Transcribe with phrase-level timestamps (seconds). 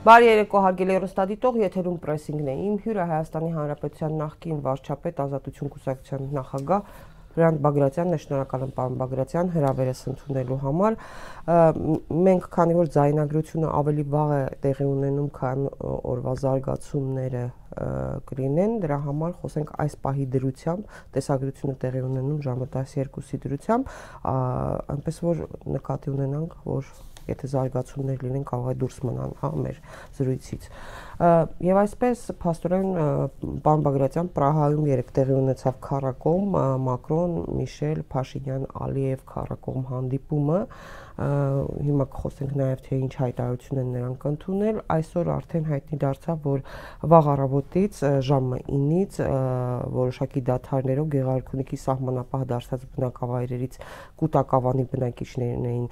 [0.00, 6.30] Բարի երեկո հարգելի ռոստադիտող, եթերում պրեսինգն է։ Իմ հյուրը Հայաստանի Հանրապետության նախկին վարչապետ Ազատություն կուսակցության
[6.38, 6.86] նախագահ
[7.30, 10.96] Հրանտ Բագրատյանն է, շնորհակալ եմ պարոն Բագրատյան հրավերս ընդունելու համար։
[12.30, 15.68] Մենք քանի որ զայնագրությունը ավելի վաղ է տեղի ունենում, քան
[16.10, 17.44] օրվա զարգացումները
[18.32, 23.94] կլինեն, դրա համար խոսենք այս պահի դրությամբ, տեսագրությունը տեղի ունենում ժամը 12-ի դրությամբ,
[24.96, 26.90] այնպես որ նկատի ունենանք, որ
[27.28, 29.80] եթե զարգացումներ լինեն, կարող է դուրս մնան, հա, մեր
[30.18, 30.68] զրույցից։
[31.68, 32.88] Եվ այսպես փաստորեն
[33.64, 36.56] պարոն Բագրատյան Պրահայում երեք տեղի ունեցավ քարակոմ
[36.86, 40.60] Մակրոն, Միշել, Փաշինյան, Ալիև քարակոմ հանդիպումը,
[41.20, 46.62] հիմա կխոսենք նաև թե ինչ հայտարարություն են նրանք ընդունել այսօր արդեն հայտնի դարձավ որ
[47.12, 47.98] վաղ առավոտից
[48.28, 49.18] ժամը 9-ից
[50.00, 53.76] որոշակի դաթարներով Գեղարքունիքի սահմանապահ դարձած բնակավայրերից
[54.22, 55.86] կൂട്ടակավանի բնակիչներն էին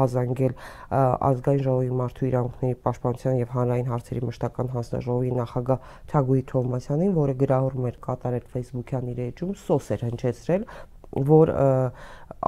[0.00, 0.56] հազանգել
[1.02, 7.86] ազգային ժողովի մարդու իրավունքների պաշտպանության եւ հանրային հարցերի մշտական հանձնաժողովի նախագահ Թագուհի Թովմասյանին, որը գրահորում
[7.92, 10.66] էր կատարել Facebook-յան իր էջում, սոս էր հնչեցրել
[11.12, 11.50] որ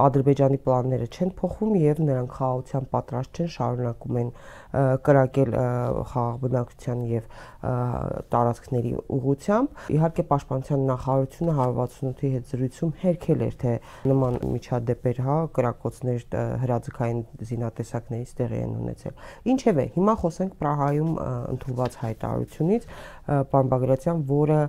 [0.03, 4.31] Ադրբեջանի պլանները չեն փոխվում եւ նրանք խաղաղության պատրաստ չեն շարունակում են
[5.05, 5.51] կրակել
[6.11, 7.27] խաղաղ բնակչության եւ
[8.33, 13.73] տարածքների ուղությամբ իհարկե պաշտպանության նախարարությունը 168-ի հետ զրույցում հերքել էր թե
[14.11, 16.25] նման միջադեպեր հա կրակոցներ
[16.65, 21.13] հրաձգային զինատեսակներից տեղի են ունեցել ինչևէ հիմա խոսենք Պրահայում
[21.55, 22.89] ընդունված հայտարարությունից
[23.25, 24.59] պարոն Բագրատյան որը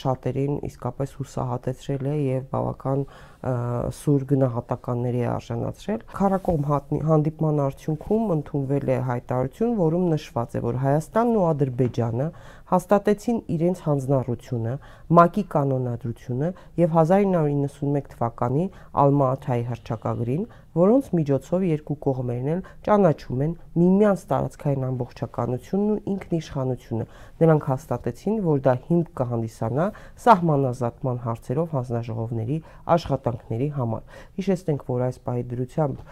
[0.00, 3.04] շատերին իսկապես հուսահատեցրել է եւ բավական
[3.40, 6.66] սուր գնահատականների արժանացրել։ Քարակոմ
[7.08, 12.26] հանդիպման արդյունքում ընդունվել է հայտարարություն, որում նշված է, որ Հայաստանն ու Ադրբեջանը
[12.70, 14.74] հաստատեցին իրենց հանձնառությունը,
[15.10, 16.48] ՄԱԿ-ի կանոնադրությունը
[16.84, 18.64] եւ 1991 թվականի
[19.02, 27.06] Ալմա-Աթայի հռչակագրին, որոնց միջոցով երկու կողմերն էլ ճանաչում են միմյանց տարածքային ամբողջականությունն ու ինքնիշխանությունը։
[27.40, 29.86] Նրանք հաստատեցին, որ դա հիմք կհանդիսանա
[30.24, 32.58] սահմանազատման հարցերով հանձնաժողովների
[32.94, 34.02] աշխատանքների համար։
[34.38, 36.04] Հիշեցնենք, որ այս պահի դրությամբ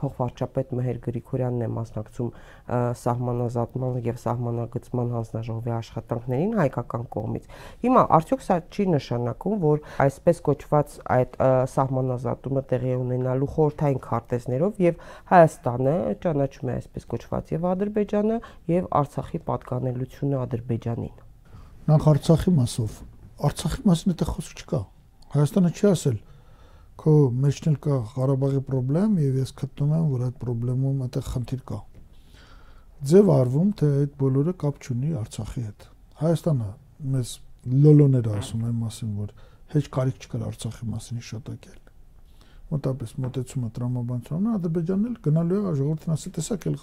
[0.00, 2.30] փոխվարչապետ Մհեր Գրիգորյանն է մասնակցում
[3.04, 5.25] սահմանազատման եւ սահմանագծման հանձնաժողովի
[5.76, 7.48] աշխատանքներին հայկական կողմից։
[7.86, 11.36] Հիմա արդյոք սա չի նշանակում, որ այսպես կոչված այդ
[11.74, 18.38] սահմանազատումը տեղի ունենալու խորթային քարտեզներով եւ Հայաստանը ճանաչում է այսպես կոչված եւ Ադրբեջանը
[18.76, 21.16] եւ Արցախի պատկանելությունը Ադրբեջանին։
[21.86, 23.02] Նախ Արցախի մասով
[23.46, 24.80] Արցախի մասին այդտեղ խոսք չկա։
[25.36, 26.16] Հայաստանը չի ասել
[26.96, 27.12] քո
[27.44, 31.80] մեջն էլ կա Ղարաբաղի խնդրեմ եւ ես գտնում եմ որ այդ խնդրեմում այդտեղ խնդիր կա
[33.04, 35.86] ձև արվում, թե այդ բոլորը կապ չունի Արցախի հետ։
[36.16, 36.68] Հայաստանը
[37.16, 37.32] մեզ
[37.86, 39.34] լոլոներ ասում են մասին, որ
[39.74, 41.80] հեչ կարիք չկար Արցախի մասին հիշատակել։
[42.66, 46.78] Մոտապես մոտեցումը տրամաբանությունն Ադրբեջանն էլ գնալու է ժողովրդին ասի տեսակ էլ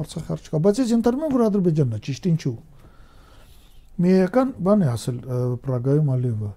[0.00, 2.54] Արցախի հարց չկա, բայց ես ընտրում եմ որ Ադրբեջանն է, ճիշտ ինչու։
[4.00, 5.18] Միական բան է ասել
[5.66, 6.52] Պրագայում Ալիևը։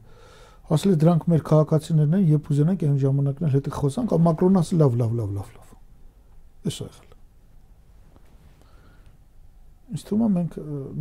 [0.74, 4.84] Ասել է դրանք մեր քաղաքացիներն են, երբ ուզենանք այն ժամանակն էլ հետը խոսանք, Մակրոնը ասել
[4.84, 7.13] լավ, լավ, լավ, լավ, լավ։ Էս է եղել։
[9.94, 10.56] Ինձ թվում է մենք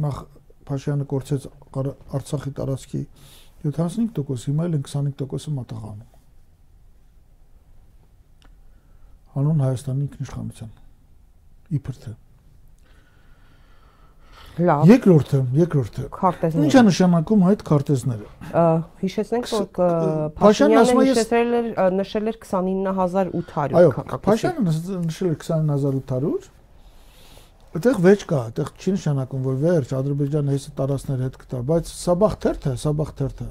[0.04, 0.16] նախ
[0.69, 1.47] Փաշյանը կորցեց
[2.19, 3.00] Արցախի տարածքի
[3.62, 6.10] 75%, հիմա էլ 25%-ը մատաղանում։
[9.32, 10.72] Հանուն Հայաստանի ինքնիշխանության։
[11.78, 12.12] Իբր թե։
[14.52, 18.26] Լավ։ Երկրորդը, երկրորդը։ Քարտեզները։ Ինչ է նշանակում այդ քարտեզները։
[19.02, 19.62] Հիշեցնենք, որ
[20.42, 23.94] Փաշինյանը նշել էր նշել էր 29800 Այո,
[24.26, 26.61] Փաշյանը նշել էր 29800
[27.72, 32.34] Այդտեղ վեճ կա, այդտեղ չի նշանակում, որ վերջ Ադրբեջանը հեսը տարածքներ հետ կտա, բայց Սաբախ
[32.42, 33.46] թերթը, Սաբախ թերթը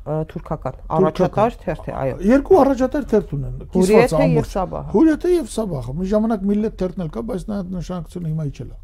[0.00, 4.54] թուրքական առաջատար թերթ է, այո։ Երկու առաջատար թերթ ունեն, կիսված ամբողջ։
[4.94, 8.78] Հուրիեթը եւ Սաբախը։ Մի ժամանակ Միլլետ թերթն էլ կա, բայց նա նշանակությունը հիմա իջել է։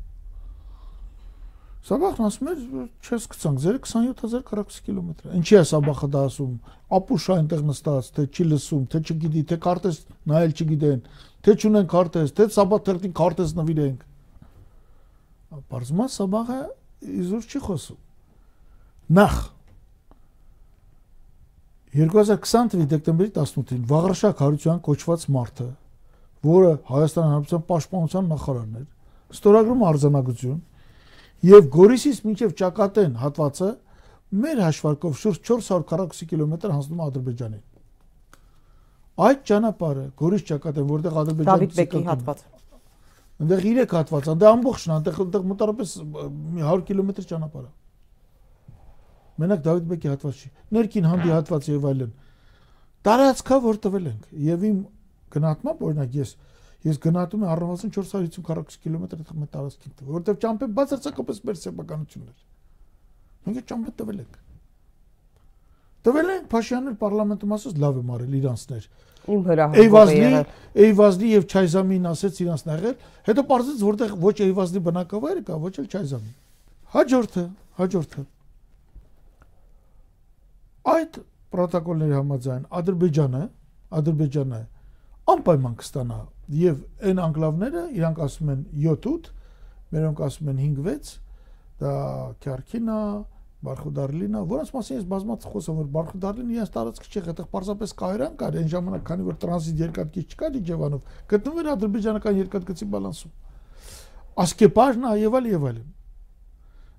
[1.87, 2.63] Սաբախն ասում էր,
[3.07, 6.55] չես գցանք, ձեր 27000 քառակուսի կիլոմետր։ Ինչի է Սաբախը դա ասում։
[6.99, 11.01] Ապուշա այնտեղ նստած, թե չի լսում, թե չգիտի, թե քարտեզ նայել չգիտեն,
[11.47, 14.03] թե չունեն քարտեզ, թե Սաբախ թերթին քարտեզ նվիրենք։
[15.47, 16.59] Պարզմա Սաբաղը
[17.07, 17.99] իզուր չի խոսում։
[19.17, 19.37] Նախ
[21.97, 25.69] 2020 թվականի դեկտեմբերի 18-ին Վաղարշակ Հարությունյան կոչված մարդը,
[26.47, 28.89] որը Հայաստան Հանրապետության պաշտպանության նախարարն էր,
[29.37, 30.59] ստորագրում արձանագրություն
[31.47, 33.71] եւ Գորիսից մինչեւ Ճակատեն հատվածը
[34.43, 37.65] մեր հաշվարկով շուրջ 440 կիլոմետր հանձնում Ադրբեջանին։
[39.27, 42.45] Այդ ճանապարհը Գորիս Ճակատեն, որտեղ Ադրբեջանը Դավիթ Բեկի հատված
[43.37, 45.91] Այնտեղ 3 հատված, այնտեղ ամբողջն, այնտեղ այնտեղ մոտարապես
[46.57, 47.73] 100 կիլոմետր ճանապարհ է։
[49.37, 52.15] Մենակ Դավիթ Բեկի հատված չի։ Ներքին հանդի հատված եւ այլն։
[53.07, 54.79] Տարածքա որ տվել ենք եւ իմ
[55.37, 56.33] գնահատմամբ օրինակ ես
[56.87, 62.37] Ես գնահատում եմ առնվազն 450 քառակուսի կիլոմետր այդ տարածքին, որովհետև ճամփեն բացարձակապես մեր սեփականություններ։
[63.47, 64.37] Մենք ճամփը տվել ենք։
[66.07, 68.87] Տվել ենք Փաշյանն պարլամենտում ասած լավ եմ արել իրանցներ։
[69.27, 70.41] Իմ հրահանգով Էյվազլի,
[70.87, 72.97] Էյվազլի եւ Չայզամին ասեց իրանց նեղել,
[73.27, 76.33] հետո պարզեց որտեղ ոչ Էյվազլի բնակավայրը կա, ոչ էլ Չայզամի։
[76.97, 77.45] Հաջորդը,
[77.81, 78.25] հաջորդը։
[80.97, 81.19] Այդ
[81.57, 83.43] պրոտոկոլների համաձայն Ադրբեջանը,
[83.97, 84.61] Ադրբեջանը
[85.33, 86.19] անպայման կստանա
[86.57, 89.31] եւ այն անկլավները իրանք ասում են 7-8,
[89.97, 91.15] մերոնք ասում են 5-6,
[91.83, 91.95] դա
[92.45, 92.99] Քարքինա,
[93.67, 98.59] Բարխուդարլինա, որոնց մասին ես բազմաց խոսում որ Բարխուդարլինը իրենց տարածք չի, այդտեղ պարզապես կայրան կար,
[98.61, 103.35] այն ժամանակ քանի որ տրանզիտ երկաթգիծ չկար Իջևանով, գտնվում էր ադրբեջանական երկաթգծի բալանսում։
[104.47, 105.93] Ասկեպարն եւ այլ եւ այլն։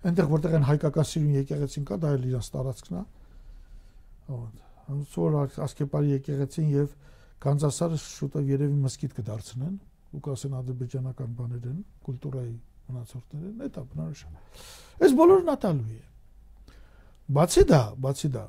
[0.08, 3.04] Այնտեղ որտեղ են հայկական սիրուն եկեղեցին կա, դա էլ իրենց տարածքն է։
[4.28, 5.38] Հոտ։ Ոնց որ
[5.68, 6.94] Ասկեպարի եկեղեցին եւ
[7.44, 9.74] Կանզասարը շուտով երևի մսկիթ կդարձնեն
[10.18, 12.54] ու կասեն ադրբեջանական բաներ են, կուլտուրայի
[12.88, 14.32] մնացորդներ են, դա բնորոշ է։
[15.06, 16.00] Այս բոլորը նատալու է։
[17.36, 18.44] Բացի դա, բացի դա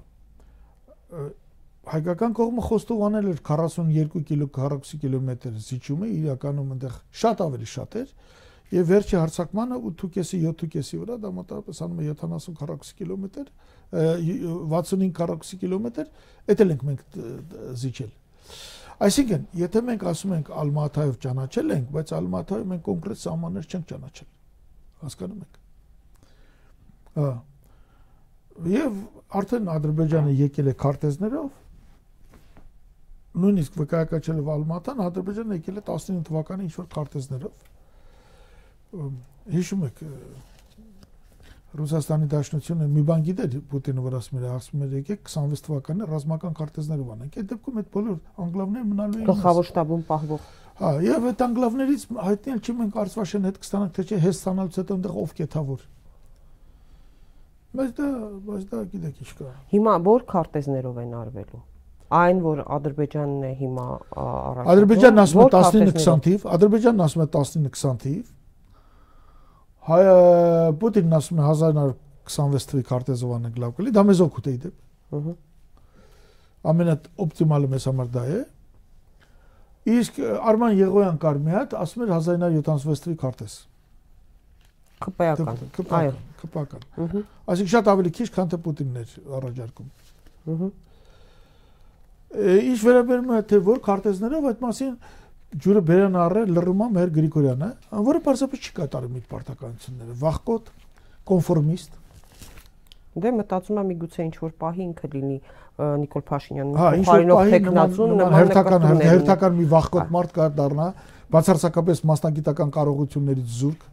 [1.89, 7.97] հայկական կողմը խոստով անել էր 42 կիլո քառակուսի կիլոմետր զիջումը իրականում այնտեղ շատ ավելի շատ
[8.03, 8.11] էր
[8.77, 13.47] եւ վերջի հարցակմանը 8.5-ի 7.5-ի վրա դա մոտավորապես անում է 70 քառակուսի կիլոմետր
[14.75, 16.11] 65 քառակուսի կիլոմետր
[16.53, 17.19] դա էլ ենք մենք
[17.83, 18.13] զիջել
[18.99, 24.29] Այսինքն, եթե մենք ասում ենք Ալմաթայով ճանաչել ենք, բայց Ալմաթայով մենք կոնկրետ սահմաններ չենք ճանաչել։
[25.03, 25.59] Հասկանում եք։
[27.19, 27.29] Հա։
[28.67, 28.93] Եվ
[29.39, 31.49] արդեն Ադրբեջանը եկել է քարտեզներով
[33.39, 37.55] նույնիսկ վկայակաչելով Ալմատան Ադրբեջանը եկել է 19 թվականի ինչ որ քարտեզներով
[39.55, 39.99] հիշում եք
[41.79, 46.55] Ռուսաստանի Դաշնությունը մի բան գիտեր Պուտինը որ ասում էր, ասում էր եկեք 26 թվականը ռազմական
[46.59, 51.45] քարտեզներով անենք։ Այդ դեպքում այդ բոլոր անգլավները մնալու են գլխավոր շտաբում պահվող։ Հա, եւ այդ
[51.49, 55.81] անգլավներից հայտնել չի մենք Արցվաշեն հետ կստանանք, թե չէ հես ստանալուց հետո այնտեղ ով կեթավոր։
[57.79, 58.07] Բայց դա,
[58.49, 61.65] բայց դա գիտեք ինչ կա։ Հիմա որ քարտեզներով են արվելու
[62.09, 63.87] այն որ Ադրբեջանն է հիմա
[64.17, 68.23] առաջ Ադրբեջանն ասում է 19-20 թիվ, Ադրբեջանն ասում է 19-20 թիվ,
[69.89, 69.99] հայ
[70.81, 75.35] Պուտինն ասում է 1926 թվականի քարտեզովան ենք լավ կլի, դա մեզ օգուտ է իդեպ։ Ահա։
[76.73, 78.41] Ամենա օպտիմալը մեզ համար դա է։
[79.89, 83.55] Իսկ Արման Եղոյան կար մի հատ, ասում էր 1976 թվականի քարտեզ։
[84.99, 85.57] ԿՊԱ-ական։
[85.99, 86.13] Այո,
[86.43, 89.89] ԿՊԱ-ական։ Ահա։ Այսինքն շատ ավելի քիչ, քան թե Պուտինն էր առաջարկում։
[90.55, 90.69] Ահա։
[92.69, 94.93] Ինչ վերաբերում է թե որ քարտեզներով այդ մասին
[95.65, 97.69] ջուրը բերան առել լռումա մեր Գրիգորյանը,
[98.09, 100.69] որը պարզապես չի կատարում իր պարտականությունները, վախկոտ,
[101.31, 101.97] կոնֆորմիստ։
[103.19, 105.39] Դե մտածում եմ միգուցե ինչ որ պահի ինքը լինի
[105.79, 110.87] Նիկոլ Փաշինյանը փոխարինող տեխնացուն նման հերթական հերթական մի վախկոտ մարդ կա դառնա
[111.35, 113.85] բացարձակապես մասնագիտական կարողություններից զուրկ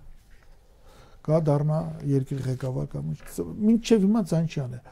[1.25, 1.79] կա դառնա
[2.11, 3.11] երկրի ղեկավար կամ
[3.75, 4.83] ինչեւ հիմա ցան չի անել։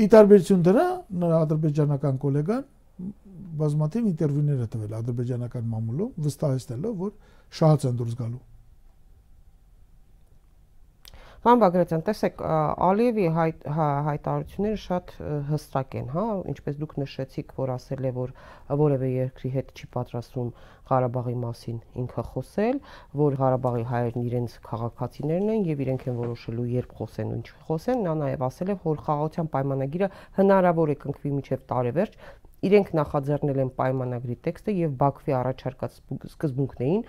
[0.00, 0.86] Ի տարբերություն դրա
[1.22, 2.68] նրա ադրբեջանական գոլեգան
[3.60, 7.12] բազմաթիվ ինտերվյուներ է տվել ադրբեջանական մամուլում վստահեցնելով որ
[7.60, 8.42] շահած են դուրս գալու
[11.40, 12.40] Պարոն Բագրատյան, տեսեք,
[12.84, 15.12] Ալիևի հայտ, հա, հայտարարությունները շատ
[15.48, 18.34] հստակ են, հա, ինչպես դուք նշեցիք, որ ասել է, որ
[18.80, 20.50] որևէ երկրի հետ չի պատրաստվում
[20.90, 22.82] Ղարաբաղի մասին ինքը խոսել,
[23.22, 28.04] որ Ղարաբաղի հայերն իրենց քաղաքացիներն են եւ իրենք են որոշելու երբ խոսեն ու ինչ խոսեն,
[28.04, 32.20] նա նաեւ ասել է, որ խաղաղության պայմանագիրը հնարավոր է կնքվի մինչեւ տարեվերջ,
[32.68, 35.94] իրենք նախաձեռնել են պայմանագրի տեքստը եւ Բաքվի առաջարկած
[36.34, 37.04] սկզբունքներին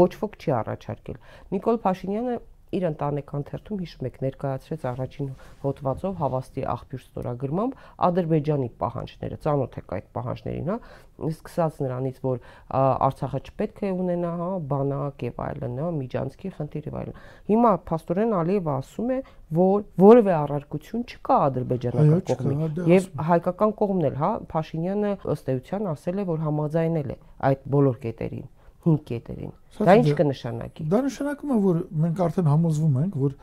[0.00, 1.20] ոչ ոք չի առաջարկել։
[1.54, 2.38] Նիկոլ Փաշինյանը
[2.76, 5.28] իր ընտանեկան թերթում հիշում եք ներկայացրեց առաջին
[5.64, 10.78] հոդվածով հավաստի աղբյուր ստորագրմամբ Ադրբեջանի պահանջները, ծանոթ եք այդ պահանջներին, հա,
[11.26, 12.40] սկսած նրանից, որ
[12.76, 18.34] Արցախը չպետք է ունենա, հա, բանակ եւ այլն, հա, Միջանցքի խնդիր եւ այլն։ Հիմա Փաստորեն
[18.36, 19.18] Ալիևը ասում է,
[19.56, 26.20] որ որևէ առարկություն չկա ադրբեջանական կողմի եւ հայկական կողմն էլ, հա, Փաշինյանը ըստ էության ասել
[26.20, 27.18] է, որ համաձայնել է
[27.50, 28.46] այդ բոլոր կետերին
[28.86, 33.36] 5 կետերին։ Դա ինչ կնշանակի։ Դա նշանակում է, որ մենք արդեն համոզվում ենք, որ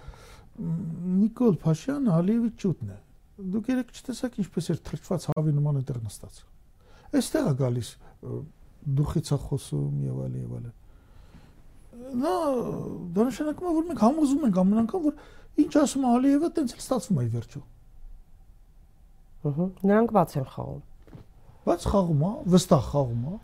[0.53, 2.97] Նիկոլ Փաշյանը Ալիևի ճուտն է։
[3.53, 6.41] Դուք երեք չտեսաք ինչպես էր թրջված հավի նման այդտեղ նստած։
[7.13, 7.89] Այստեղ է գալիս
[8.99, 10.67] դուխից է խոսում եւ այլ եւ այլ։
[12.23, 12.33] Նա
[13.15, 16.73] դա նշանակում է, որ մենք համոզվում ենք ամեն անգամ, որ ինչ ասում է Ալիևը, տենց
[16.73, 17.61] էլ ստացվում է վերջո։
[19.43, 20.83] Ահա, նրանք բաց են խաղում։
[21.63, 23.35] Բաց խաղում է, վստահ խաղում է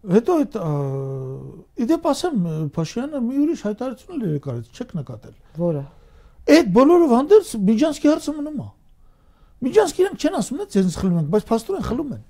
[0.00, 0.54] Հետո այդ
[1.84, 5.82] իդեպ ասեմ Փաշյանը մի ուրիշ հայտարարություն էլ եկարեց, չեք նկատել։ Որը։
[6.56, 8.68] Այդ բոլորով հանդերձ Միջանսկի հարցը մնում է։
[9.60, 12.22] Միջանսկի իրենք չեն ասում, նա ձեզ խլում են, բայց փաստորեն խլում են։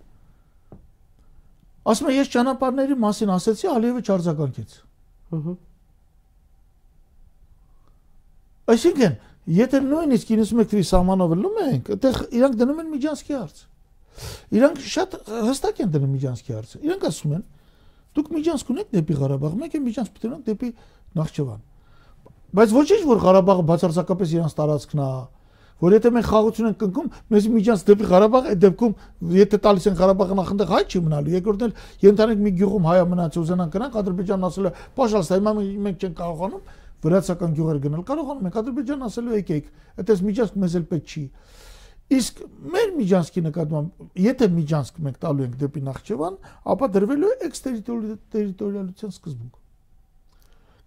[1.90, 4.74] Ասում է ես ճանապարհների մասին ասեցի, Ալիևը չարձագանքեց։
[5.30, 5.54] Ահա։
[8.70, 9.14] Այսինքն,
[9.60, 13.62] եթե նույնիսկ 91 թվի սահմանով լում ենք, այդտեղ իրանք դնում են Միջանցքի հարց։
[14.58, 17.44] Իրանք շատ հստակ են դնում Միջանցքի հարցը։ Իրանք ասում են,
[18.16, 20.70] դուք Միջանցք ունեք դեպի Ղարաբաղ, մեկ է Միջանցք պետք է դեպի
[21.20, 21.60] Նախճեվան։
[22.50, 25.10] Բայց ոչինչ որ Ղարաբաղը բացարձակապես իրանց տարածքն է,
[25.80, 28.96] որ եթե մենք խաղություն ենք կնքում, մեզ միջանց դեպի Ղարաբաղ, այդ դեպքում
[29.38, 31.72] եթե տալիս են Ղարաբաղը նախնդեղ հայ չի մնալու, երկրորդն էլ
[32.04, 35.52] ենթանենք մի գյուղում հայա մնաց ուզենան գնանք, Ադրբեջանն ասել է, «Պաշալստա, հիմա
[35.88, 36.62] մենք չենք կարողանում
[37.00, 41.24] վրացական գյուղեր գնել, կարողանում ենք Ադրբեջանն ասել է, «Եկեք, այդպես միջանց մեզ էլ պետք չի»։
[42.10, 42.40] Իսկ
[42.74, 46.38] մեր Միջանցքի նկատմամբ, եթե Միջանցք մենք տալու ենք դեպի Նախճեվան,
[46.74, 49.60] ապա դրվելու է էքստերիտորիալության սկզբունք։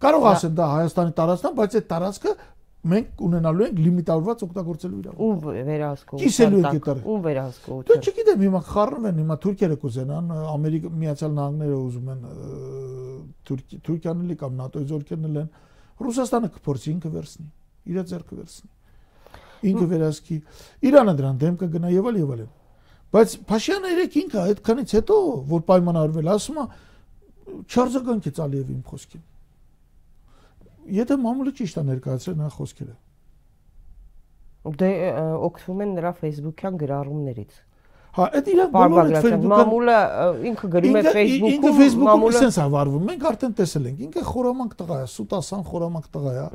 [0.04, 2.34] Կարող ասեն դա Հայաստանի տարածքն է, բայց այդ տարածքը
[2.84, 5.38] մենք ունենալու ենք լիմիտավորված օգտագործելու իրավունք։ Ում
[5.68, 11.32] վերահսկողություն։ Կիսելու այդտեղ։ Ում Դու վերահսկողություն։ չգիտեմ, հիմա խառնում են, հիմա թուրքերը կուզենան, Ամերիկա Միացյալ
[11.40, 12.20] Նահանգները ուզում են
[13.48, 15.50] Թուրքի Թուրքիան էլի կամ ՆԱՏՕ-ի զորքերն էլ են։
[16.04, 17.48] Ռուսաստանը կփորձի ինքը վերցնի,
[17.94, 18.73] իր ձեռքը վերցնի։
[19.72, 20.40] Ինքը վերահսկի։
[20.90, 22.50] Իրանը դրան դեմ կգնա եւ այլ եւ այլն։
[23.14, 25.20] Բայց Փաշյանը երեք ինքը այդքանից հետո,
[25.54, 26.66] որ պայմանավորվել, ասում է
[27.70, 29.24] չարձագանքեց Ալիևի իմ խոսքին
[30.92, 32.94] եթե մամուլը ճիշտ է ներկայացրել նրա խոսքերը։
[34.80, 34.90] Դե
[35.48, 37.56] օգտվում են նրա Facebook-յան գրառումներից։
[38.14, 39.96] Հա, այդ իրանք բոլորը Facebook-ան մամուլը
[40.50, 44.76] ինքը գրում է Facebook-ում, ինքը Facebook-ում sense է վարվում։ Մենք արդեն տեսել ենք, ինքը խորամանկ
[44.80, 46.46] տղա է, սուտասան խորամանկ տղա է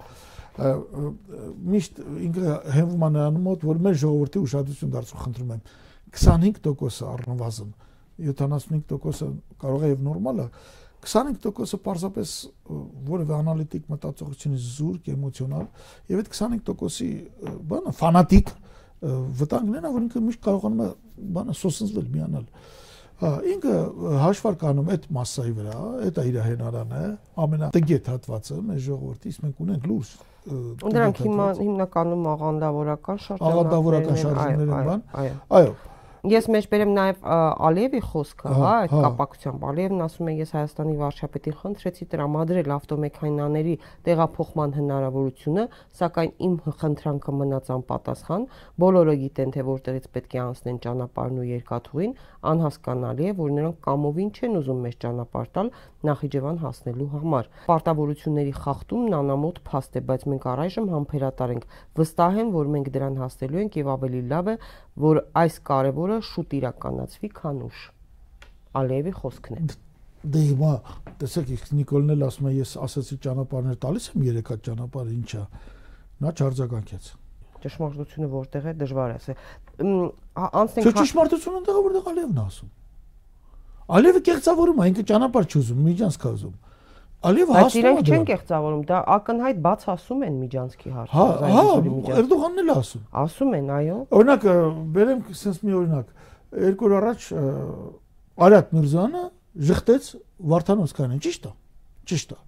[0.59, 5.61] միշտ ինքը հենվում է նրան մոտ, որ մեր ժողովրդի ուշադրություն դարձու խնդրում եմ.
[6.09, 7.73] 25%-ը առնվազն
[8.19, 9.29] 75%-ը
[9.61, 10.47] կարող է եւ նորմալ է
[11.05, 12.31] 25%-ը պարզապես
[13.09, 15.67] որևէ անալիտիկ մտածողությունից զուրկ, էմոցիոնալ
[16.11, 17.09] եւ այդ 25%-ի
[17.69, 18.51] բանը ֆանատիկ
[19.39, 20.89] վտանգներն է, որ ինքը միշտ կարողանում է
[21.37, 22.49] բանը սոսնձվել միանալ։
[23.19, 23.75] Հա, ինքը
[24.23, 25.77] հաշվար կանում այդ massայի վրա,
[26.15, 27.01] դա իր հենարանը,
[27.43, 30.11] ամենատգետ հատվածը մեր ժողովրդից մենք ունենք լուրջ
[30.49, 35.05] Դրանք հիմա հիմնականում աղանդավորական շարժումներ են։ Աղանդավորական շարժումներ են, բան։
[35.59, 35.73] Այո
[36.27, 37.19] Ես մեջբերեմ նաև
[37.63, 44.75] Ալիևի խոսքը, հա, այդ կապակցությամբ։ Ալիևն ասում է, ես Հայաստանի վարչապետին խնդրեցի տրամադրել ավտոմեքենաների տեղափոխման
[44.79, 45.65] հնարավորությունը,
[45.99, 48.47] սակայն իմ խնդրանքը մնաց անպատասխան։
[48.83, 52.13] Բոլորը գիտեն, թե որտեղից պետք է անցնեն ճանապարհն ու երկաթուղին,
[52.49, 59.15] անհասկանալի է, որ նրանք կամովին չեն ուզում մեզ ճանապարհ տալ Նախիջևան հասնելու համար։ Պարտավորությունների խախտումն
[59.19, 61.65] անամոթ փաստ է, բայց մենք առայժմ համբերատար ենք։
[61.99, 64.55] Վստահ եմ, որ մենք դրան հասնելու ենք եւ ավելի լավ է,
[64.99, 67.85] որ այս կարևոր որը շուտ իրականացվի, քան ուշ։
[68.79, 69.77] Ալիևի խոսքն է։
[70.19, 70.73] Դե հիմա
[71.21, 75.43] տեսեք, Նիկոլն էլ ասում է, ես ասացի ճանապարհներ տալիս եմ երեք հատ ճանապարհ ինչա։
[76.19, 77.11] Նա չարձագանքեց
[77.63, 79.39] ճշմարտությունը որտեղ է դժվար է ասել։
[80.59, 82.69] Անցնենք Չէ, ճշմարտությունը այնտեղ որտեղ Ալիևն ասում։
[83.99, 86.55] Ալիևը կեղծավորում է, ինքը ճանապարհ չուզում, միջանցք ուզում։
[87.19, 91.25] Ալիևը հասնում է։ Բայց իրենք չեն կեղծավորում, դա ակնհայտ բաց ասում են Միջանցքի հարցը։ Հա,
[91.51, 91.63] հա,
[92.19, 94.45] Էրդողանն էլ ասում։ Ասում են, այո։ Օրինակ,
[94.95, 96.13] բերեմ sense մի օրինակ։
[96.63, 97.27] Երկու օր առաջ
[98.39, 99.23] Արադ Միրզյանը
[99.67, 100.07] ժխտեց
[100.53, 101.53] Վարդանոսյանին, ճիշտ է։
[102.07, 102.39] Ճիշտ է։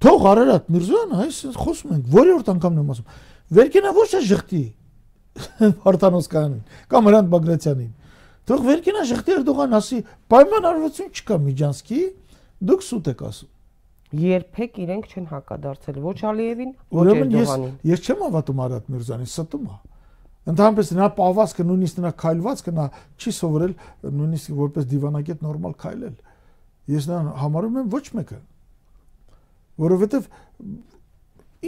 [0.00, 3.14] Թող Արարատ Միրզյանը, այս խոսում ենք, որի որ անգամն եմ ասում։
[3.60, 4.62] Վերկենա ոչ թե ժխտի
[5.84, 7.92] Վարդանոսյանին կամ Հրանտ Բագրատյանին։
[8.48, 9.98] Թող Վերկենա ժխտի Էրդողան ասի,
[10.32, 12.00] պայմանավորություն չկա Միջանցքի,
[12.70, 13.50] դուք սուտ եք ասում
[14.10, 19.76] երբեք իրենք չեն հակադարձել ոչ Ալիևին, ոչ Էրդողանին։ Ես չեմ հավատում Արադ Միրզյանին, ստում է։
[20.50, 22.86] Ընդհանրապես նրա պահվածքը, նույնիսկ նրա քայլվածքը նա
[23.20, 23.74] չի սովորել
[24.20, 26.14] նույնիսկ որպես դիվանագետ նորմալ քայլել։
[26.90, 28.38] Ես նրան համարում եմ ոչ մեկը։
[29.84, 30.30] Որովհետև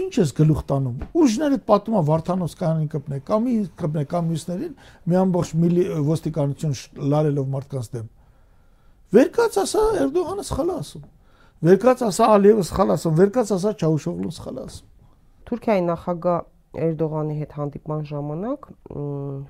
[0.03, 4.75] ինչ ես գլուխ տանում։ Ուժները պատում է Վարդանոս կանին կպնե, կամ ի կպնե կամ մյուսներին
[5.05, 6.77] մի ամբողջ միլի ոստիկանություն
[7.13, 8.07] լարելով մարդկանց դեմ։
[9.13, 11.05] Վերկաց ասա Էրդողանը սխալ ասում։
[11.63, 14.83] ვერკაც ასე ალიევს ხალასო, ვერკაც ასე ჩაუშოვლოს ხალასო.
[15.47, 16.35] თურქაინა ხაგა
[16.73, 18.67] Էրդողանի հետ հանդիպման ժամանակ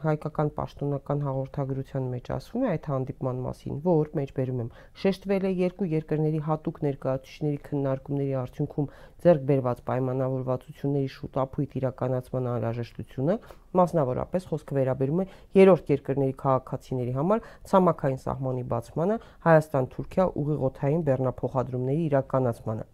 [0.03, 4.71] հայկական պաշտոնական հաղորդագրության մեջ ասվում է այդ հանդիպման մասին, որ մեջբերում եմ.
[5.03, 8.89] Շեշտվել է երկու երկրների հատուկ ներկայացուցիչների քննարկումների արդյունքում
[9.23, 13.37] ձեռք բերված պայմանավորվածությունների շուտ ապույտ իրականացման անհրաժեշտությունը,
[13.83, 15.29] մասնավորապես խոսքը վերաբերում է
[15.63, 22.91] երրորդ երկրների քաղաքացիների համար ցամաքային սահմանի բացմանը Հայաստան-Թուրքիա ուղիղօթային բեռնափոխադրումների իրականացմանը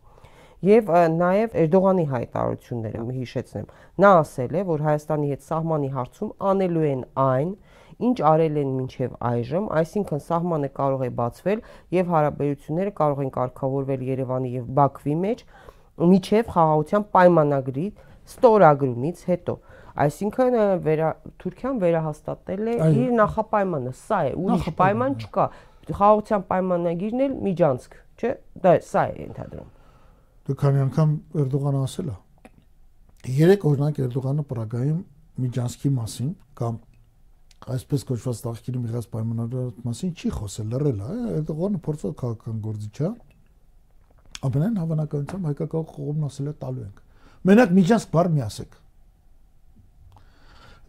[0.67, 3.67] եւ նաեւ Էրդողանի հայտարարությունները հիշեցնեմ։
[4.03, 7.53] Նա ասել է, որ Հայաստանի հետ սահմանի հարցում անելու են այն,
[8.09, 11.63] ինչ արել են մինչև այժմ, այսինքն սահմանը կարող է բացվել
[11.99, 15.43] եւ հարաբերությունները կարող են կարգավորվել Երևանի եւ Բաքվի մեջ
[16.09, 17.87] միջև խաղաղության պայմանագրի
[18.29, 19.55] ստորագրումից հետո
[19.99, 21.09] այսինքն վերա
[21.43, 25.49] Թուրքիան վերահաստատել է իր նախապայմանը սա է ուրիշ պայման չկա
[25.89, 28.33] խաղաղության պայմանագիրն էլ միջանցք, չէ՞։
[28.65, 29.78] Դա սա է ընդհանրում։
[30.49, 31.11] Դու քանի անգամ
[31.43, 32.17] Էրդողանը ասել է։
[33.39, 35.01] Երեք օրինակ Էրդողանը Պրագայում
[35.45, 36.79] միջանցքի մասին կամ
[37.75, 42.97] այսպես կոչված տախկիրի մի հատ պայմանագրի մասին չի խոսել, լռել է, Էրդողանը փորձել քաղաքական գործիչ
[42.97, 43.11] է։
[44.49, 47.03] Ամենայն հավանականությամբ հայկական կողմն ասել է տալու ենք։
[47.49, 48.79] Մենակ միջանցք բառ մի ասեք։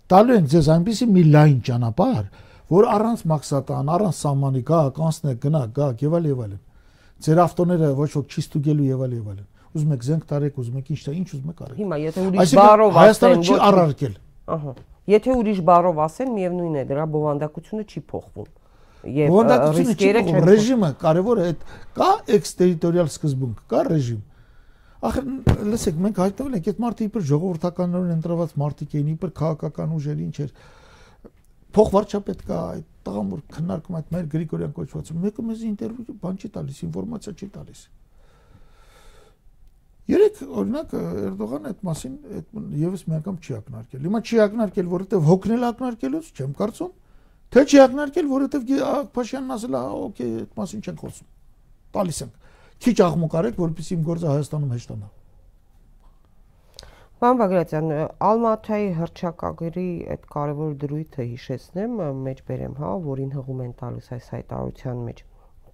[0.09, 2.25] Տալու ենք ձեզ այնպեսի մի լայն ճանապարհ,
[2.69, 6.61] որ առանց մաքսատան, առանց սահմանի գա, կանցնեք, գնա, գա, եւ այլ եւ այլն։
[7.19, 10.77] Ձեր ավտոները ոչ ոք չի ստուգելու եւ այլ եւ այլն։ Ուզում եք զենք տարեք, ուզում
[10.79, 14.15] եք ինչ տա, ինչ ուզում եք արեք։ Հիմա եթե ուրիշ բառով ասեն, Հայաստանը չի առարկել։
[14.55, 14.73] Ահա։
[15.09, 18.49] Եթե ուրիշ բառով ասեն, միևնույն է, դրա բովանդակությունը չի փոխվում։
[18.99, 19.37] Եվ
[19.79, 21.61] ռիսկերը չեն ռեժիմը կարևոր է այդ
[21.99, 24.19] կա էքստերիտորիալ սկզբունք, կա ռեժիմ։
[25.09, 25.27] Ախր
[25.71, 30.35] լսեք, մենք հայտնվել ենք այդ մարտի իբր ժողովրդականորեն ընտրված մարտիկ էին, իբր քաղաքական ուժեր ինչ
[30.43, 30.51] էր։
[31.69, 36.39] Փող վարչապետ կա, այդ տղան որ քննարկում այդ մեր Գրիգորյան կոչվածը, մեկը մեզ ինտերվյու բան
[36.39, 37.81] չի տալիս, ինֆորմացիա չի տալիս։
[40.09, 45.27] Երեք օրինակ Էրդողանը այդ մասին այդ եւս մի անգամ չի ակնարկել։ Հիմա չի ակնարկել, որովհետեւ
[45.29, 46.95] հոգնել ակնարկելուց չեմ կարծում,
[47.53, 51.29] թե չի ակնարկել, որովհետեւ Փաշյանն ասել է, օքեյ, այդ մասին չենք խոսում։
[51.93, 52.51] Տալիս ենք։
[52.89, 55.18] Քիչ աղմուկ արեք, որպեսզի իմ գործը Հայաստանում հեշտանա։
[57.19, 57.89] Պարոն Բագրատյան,
[58.25, 61.97] Ալմաթայի հրճակագրի այդ կարևոր դրույթը հիշեցնեմ,
[62.27, 65.25] մեջ բերեմ, հա, որին հղում են տալիս այս հայտարարության մեջ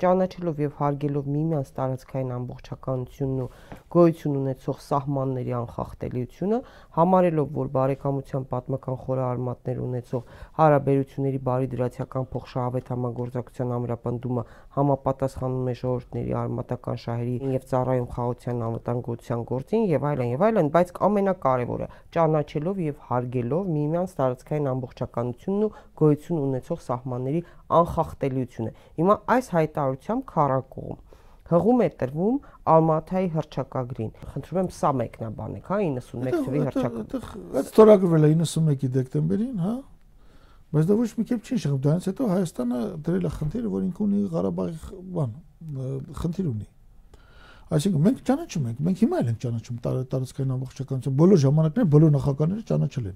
[0.01, 3.49] ճանաչելով եւ հարգելով միմյանց տարածքային ամբողջականությունն ու
[3.95, 6.59] գոյություն ունեցող սահմանների անխախտելիությունը,
[6.97, 14.43] համարելով, որ բարեկամության պատմական խորհարմատներ ունեցող հարաբերությունների բարի դրացիական փոխշահավետ համագործակցության ամրապնդումը
[14.75, 20.93] համապատասխանում է ժողովրդների արմատական շահերի եւ ծառայում խաղաղության անվտանգության գործին եւ այլն եւ այլն, բայց
[21.07, 27.41] ամենակարևորը ճանաչելով եւ հարգելով միմյանց տարածքային ամբողջականությունն ու գոյություն ունեցող սահմանների
[27.75, 29.47] անխախտելիությունը։ Հիմա այս
[29.85, 31.03] հայտարարությամբ քարակողմ
[31.45, 32.37] հղում է տրվում
[32.73, 37.27] Ալմաթայի հրճակագրին։ Խնդրում եմ սա մեկնաբանեք, հա 91 թվի հրճակագիր։
[37.61, 39.73] Այդ ստորագրվել է 91-ի դեկտեմբերին, հա։
[40.73, 44.01] Բայց դա ոչ մի կերպ չի շղում, դրանից հետո Հայաստանը դրել է խնդիրը, որ ինքը
[44.05, 44.79] ունի Ղարաբաղի
[45.15, 45.35] բան,
[46.25, 46.67] խնդիր ունի։
[47.75, 52.65] Այսինքն մենք ճանաչում ենք, մենք հիմա էլ ենք ճանաչում տարածքային ամբողջականություն, բոլոր ժամանակները բոլոր նախագահները
[52.69, 53.15] ճանաչել են։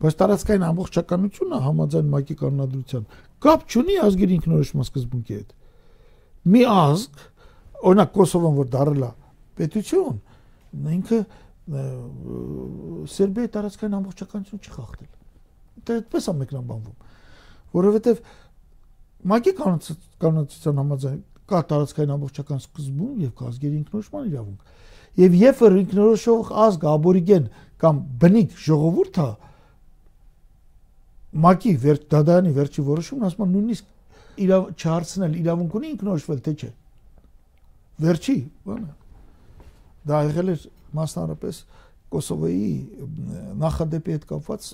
[0.00, 3.06] Բայց տարածքային ամբողջականությունը համաձայն ՄԱԿ-ի կանոնադրության
[3.44, 5.48] կապ չունի ազգերի ինքնորոշման սկզբունքի հետ։
[6.48, 7.22] Մի ազգ,
[7.84, 9.10] օրինակ Կոսովոն որ դարել է
[9.60, 10.20] պետություն,
[10.96, 11.18] ինքը
[11.70, 15.10] Սերբիայի տարածքային ամբողջականություն չի խախտել։
[15.86, 16.96] Դա այդպես է մեկնաբանվում,
[17.76, 18.22] որովհետև
[19.20, 24.60] ՄԱԿ-ի կանոնադրության համաձայն կա տարածքային ամբողջական սկզբունք եւ ազգերի ինքնորոշման իրավունք։
[25.20, 27.46] Եվ երբ որ ինքնորոշող ազգը աբորիգեն
[27.80, 29.30] կամ բնիկ ժողովուրդ է,
[31.30, 33.84] ՄԱԿ-ի վերջ դադարանի վերջի որոշումն ասում է նույնիսկ
[34.46, 36.70] իրավ չհարցնել իրավունք ունի ինքնորոշվել թե չէ։
[38.00, 38.90] Վերջի, բանը։
[40.10, 41.62] Դա եղել էր մասնարարպես
[42.10, 42.70] Կոսովոյի
[43.60, 44.68] նախադեպի հետ կապված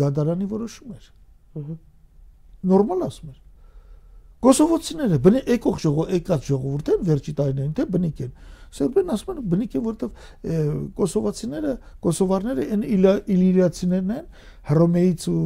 [0.00, 1.04] դադարանի որոշում էր։
[2.72, 3.38] Նորմալ ասում էր։
[4.42, 8.32] Կոսովոցիները բնի եկող ժողով եկած ժողովուրդ են վերջի տարիներին թե բնիկ են։
[8.72, 11.72] Սերբերն ասում են բնիկ է որովհետև կոսովացիները,
[12.06, 12.84] կոսովարները այն
[13.36, 14.26] իլիրիացիներն են,
[14.72, 15.38] հռոմեից ու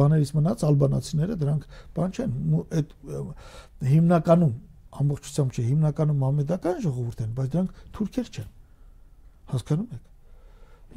[0.00, 1.66] բաներից մնաց ալբանացիները, դրանք
[2.00, 2.36] բան չեն,
[2.80, 2.94] այդ
[3.90, 4.54] հիմնականում
[5.00, 8.48] ամբողջությամբ չէ, հիմնականում մամեդական ժողովուրդ են, բայց դրանք թուրքեր չեն։
[9.50, 10.06] Հասկանում եք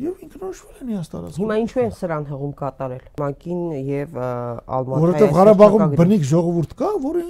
[0.01, 5.93] եւ ինքնորոշվել են տարածքում։ Հիմա ինչու են սրան հղում կատարել։ Մակին եւ Ալմատայի Որովհետեւ Ղարաբաղում
[5.99, 7.25] բնիկ ժողովուրդ կա, որը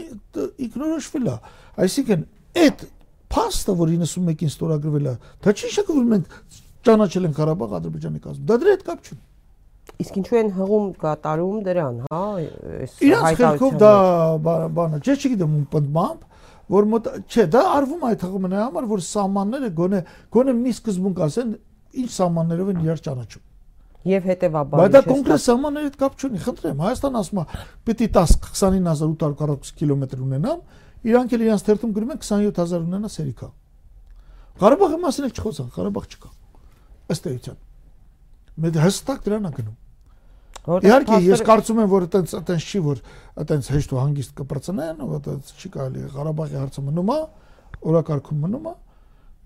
[0.63, 1.35] ինքնորոշվել է։
[1.83, 2.23] Այսինքն
[2.63, 2.85] այդ
[3.33, 6.35] փաստը, որ 91-ին ստորագրվել է, դա չի շակվում մենք
[6.87, 9.21] ճանաչել ենք Ղարաբաղ Ադրբեջանի կազմում։ Դա դրա հետ կապ չունի։
[10.03, 13.91] Իսկ ինչու են հղում կատարում դրան, հա, այս հայտարարությունը։ Իրանց քերքով դա
[14.77, 16.21] բանը, չէ, չգիտեմ ում պնդմամբ,
[16.73, 19.99] որ մոտ չէ, դա արվում այդ հղումը նրա համար, որ սահմանները գոնե
[20.33, 21.51] գոնե մի սկզբունք ասեն,
[22.03, 23.43] ինչ սահմաններով են իրար ճանաչում։
[24.03, 27.45] Եվ հետեւաբար Բայց դա կոնկրետ սահմանների հետ կապ չունի, խնդրեմ, Հայաստան ասում է,
[27.87, 30.57] պիտի 10 29840 կիլոմետր ունենամ,
[31.03, 33.49] իրանք էլ իրանք թերթում գրում են 27000 ունենա սերիկա։
[34.63, 36.29] Ղարաբաղի մասին էլ չխոսան, Ղարաբաղ չկա։
[37.13, 37.57] Ըստ էության։
[38.63, 39.79] Մենք հստակ դրան ենք գնում։
[40.63, 42.99] Իհարկե, ես կարծում եմ, որ այտենց այտենց չի, որ
[43.43, 47.17] այտենց հեշտ ու հանգիստ կպրծնեն, այտենց չի կարելի Ղարաբաղի հարցը մնում է,
[47.83, 48.73] օրակարգում մնում է,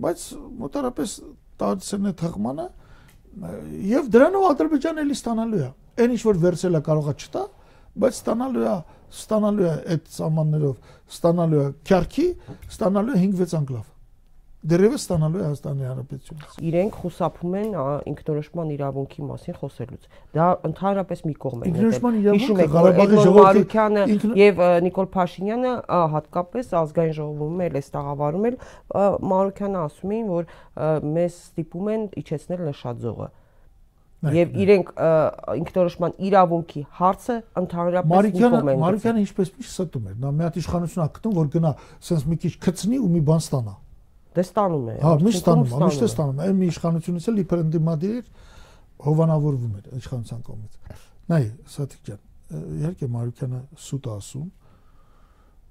[0.05, 0.25] բայց
[0.61, 1.15] մոտարապես
[1.57, 2.67] տալսն է թղմանը
[3.97, 7.43] եւ դրանով Ադրբեջանը էլի ստանալու է։ Այն ինչ որ վերցել է կարողա չտա,
[7.97, 8.75] բայց ստանալու է,
[9.13, 10.81] ստանալու է այդ սահմաններով,
[11.17, 12.25] ստանալու է քյարքի,
[12.71, 13.85] ստանալու է 5-6 անկլավ։
[14.67, 17.75] դերևս ստանալու է Հայաստանի Հանրապետությունից։ Իրենք խուսափում են
[18.11, 25.09] ինքնորոշման իրավունքի մասին խոսելուց։ Դա ընդհանրապես մի կողմ է։ Ինքնորոշման իրավունքը Ղարաբաղի ժողովրդի եւ Նիկոլ
[25.13, 25.73] Փաշինյանը
[26.17, 28.59] հատկապես ազգային ժողովում էլ էս տաղավարում էլ
[29.31, 30.51] Մարուկյանը ասում էին, որ
[31.15, 33.29] մեզ ստիպում են իջեցնել նշաձողը։
[34.35, 34.91] Եվ իրենք
[35.57, 40.59] ինքնորոշման իրավունքի հարցը ընդհանրապես մի կողմ են։ Մարուկյանը ինչպես միշտ ստում էր։ Նա մի հատ
[40.61, 41.71] իշխանություն ա գտնում, որ գնա,
[42.07, 43.75] sense մի քիչ քծնի ու մի բան ստանա։
[44.37, 47.61] Դե ստանում է։ Հա, միշտ ստանում է, միշտ է ստանում։ Այն մի իշխանությունից էլ իբր
[47.63, 48.23] ընդդիմադիր
[49.07, 50.73] հովանավորվում էր իշխանության կողմից։
[51.27, 52.21] Նայ, Սաթիկ ջան,
[52.77, 54.45] իհարկե Մարուկյանը սուտ ասում,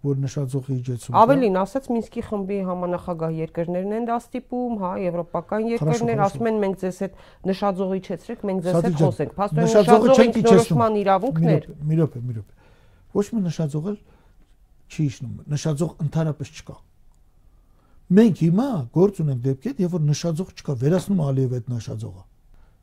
[0.07, 6.23] որ նշաձողի իջեցումը Ավելին ասած Մինսկի խմբի համանախագահ երկրներն են դա ստիպում, հա, եվրոպական երկրներ
[6.27, 11.71] ասում են մենք ձեզ հետ նշաձող իջեցրեք, մենք ձեզ հետ խոսենք։ Փաստորեն նշաձողը ինքնորոշման իրավունքներ։
[11.87, 12.53] Մի րոպե, մի րոպե։
[13.17, 13.99] Ոչ մի նշաձող էլ
[14.87, 16.77] չի իջնում։ Նշաձող ընդհանրապես չկա։
[18.07, 22.23] Մենք հիմա գործ ունենք դեպքեր, երբ որ նշաձող չկա, վերացնում Ալիև այդ նշաձողը։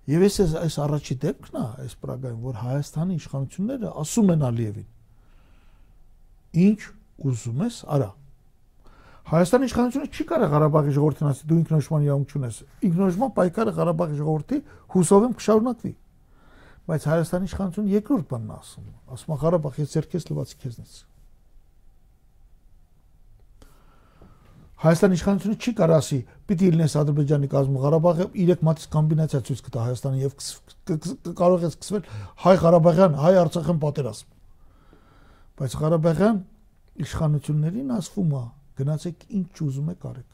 [0.04, 4.90] Եվ այս այս առաջի դեպքն է, այս Պրագայում, որ Հայաստանի իշխանությունները ասում են Ալիևին.
[6.64, 6.80] Ինչ
[7.22, 8.10] ուզում ես, արա։
[9.24, 12.58] Հայաստանի իշխանությունը չի կարող Ղարաբաղի ժողովրդին ասի դու ինքնորոշման իրավունք ունես։
[12.90, 14.60] Ինքնորոշման պայքարը Ղարաբաղի ժողովրդի
[14.94, 15.94] հուսով եմ կշարունակվի։
[16.84, 20.98] Բայց Հայաստանի իշխանությունը երկրորդ բանն ասում։ Ասում է Ղարաբաղի ցերկես լվացի քեզնից։
[24.84, 29.84] Հայաստանի իշխանությունը չի կարող ասի, պիտի լինես Ադրբեջանի կազմում Ղարաբաղը 3 մատից կոմբինացիա ցույց կտա
[29.88, 30.34] Հայաստանի եւ
[31.40, 32.10] կարող է սկսվել
[32.44, 34.34] հայ Ղարաբաղյան, հայ Արցախյան պատերազմ։
[35.64, 36.42] Բայց Ղարաբաղյան
[37.02, 38.44] իշխանություններին ասվում է,
[38.80, 40.30] գնացեք ինչ ուզում եք արեք։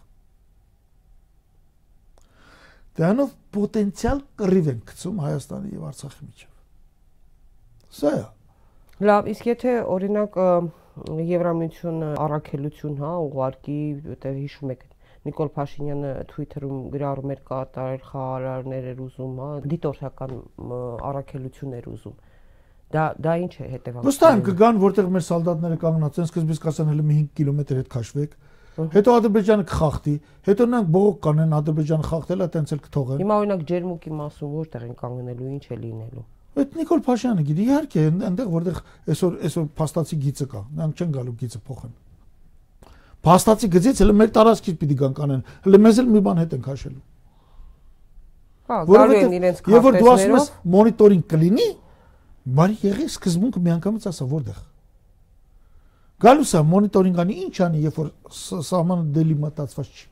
[3.00, 6.54] Դրանով պոտենցիալ կռիվ են գցում Հայաստանի եւ Արցախի միջեւ։
[8.00, 8.24] Սա է։
[9.10, 10.38] Լավ, իսկ եթե օրինակ
[11.30, 13.78] Եվրամիությունը առաքելություն, հա, ուղարկի,
[14.10, 14.82] որտեղ հիշում եք
[15.30, 20.36] Նիկոլ Փաշինյանը Twitter-ում գրառում էր կատարել խաղարարներ էր ուզում, հա, դիտորդական
[21.10, 22.20] առաքելություն էր ուզում։
[22.90, 26.88] Դա դա ինչ է հետևանքը։ Վստահ եմ կգան, որտեղ մեր սալդատները կանգնած են, սկզբից կասեն
[26.90, 28.34] հələ մի 5 կիլոմետր հետ քաշվեք։
[28.80, 30.16] Հետո Ադրբեջանը կխախտի,
[30.50, 34.86] հետո նրանք բողոք կանեն Ադրբեջանը խախտել է, տենց էլ կթողեն։ Հիմա օրինակ ջերմուկի մասում որտեղ
[34.88, 36.24] են կանգնելու, ինչ է լինելու։
[36.60, 38.80] Այդ Նիկոլ Փաշյանը գիտի, իհարկե, այնտեղ որտեղ
[39.14, 41.94] այսօր այսօր փաստացի գիծը կա, նրանք չեն գալու գիծը փոխեն։
[43.20, 46.64] Փաստացի գծից հələ մեր տարածքից պիտի գան կանեն, հələ մեզ էլ մի բան հետ են
[46.70, 47.04] քաշելու։
[48.70, 51.68] Հա, գալու են իրենց քարտեզներով։ Եվ որ դու ասում ես մոնիտորինգ կլինի,
[52.58, 54.62] բարի եղի սկզբունքը միանգամից ասա որտեղ։
[56.20, 58.10] Գալուս է մոնիտորինգ անի ինչ անի, երբ որ
[58.70, 60.08] սահմանը դելիմատացված չի։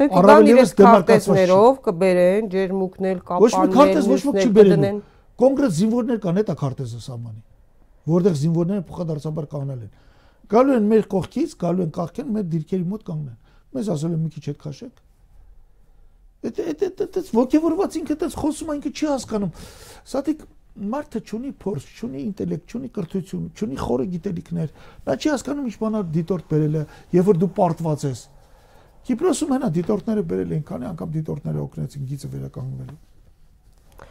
[0.00, 5.00] Դե կգան իրենց քարտեզներով կբերեն, ջերմուկներ, կապանել, ոչ մի քարտեզ ոչ ոք չի բերելու
[5.40, 7.42] կոնկրետ զինվորներ կան հետա քարտեզը սահմանի
[8.10, 9.92] որտեղ զինվորները փոխադարձաբար կանգնել են
[10.52, 13.38] գալու են մեր կողքից գալու են կախքեն մեր դիրքերի մոտ կանգնեն
[13.76, 15.02] մեզ ասել են մի քիչ հետ քաշեք
[16.50, 19.52] այդ այդ այդ ոգևորված ինքը այդպես խոսում է ինքը չի հասկանում
[20.10, 20.44] սատիկ
[20.90, 24.72] մարդը ճունի փորձ, ճունի ինտելեկտ, ճունի կրթություն, ճունի խորը գիտելիքներ։
[25.08, 26.84] Նա չի հասկանում ինչ բանա դիտորդ բերել է,
[27.16, 28.24] եւ որ դու պարտված ես։
[29.10, 32.98] Կիպրոսում հենա դիտորդները բերել են, քանի անգամ դիտորդները օգնեցին գիծը վերականգնելու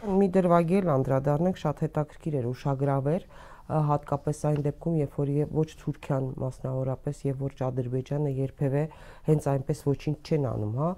[0.00, 3.24] մի դրվագի էլ անդրադառնենք շատ հետաքրքիր էր ուշագրավեր
[3.70, 8.82] հատկապես այն դեպքում, երբ որ ոչ Թուրքիան մասնավորապես եւ ոչ Ադրբեջանը երբևէ
[9.28, 10.90] հենց այնպես ոչինչ չեն անում, հա,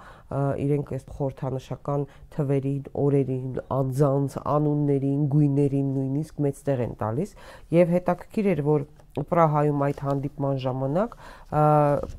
[0.65, 2.07] իրենք այս խորհրդանշական
[2.37, 7.37] թվերին, օրերին, անձանց, անուններին, գույներին նույնիսկ մեծ տեղ են տալիս
[7.77, 11.17] եւ հետաքրքիր էր, որ Պրահայում այդ հանդիպման ժամանակ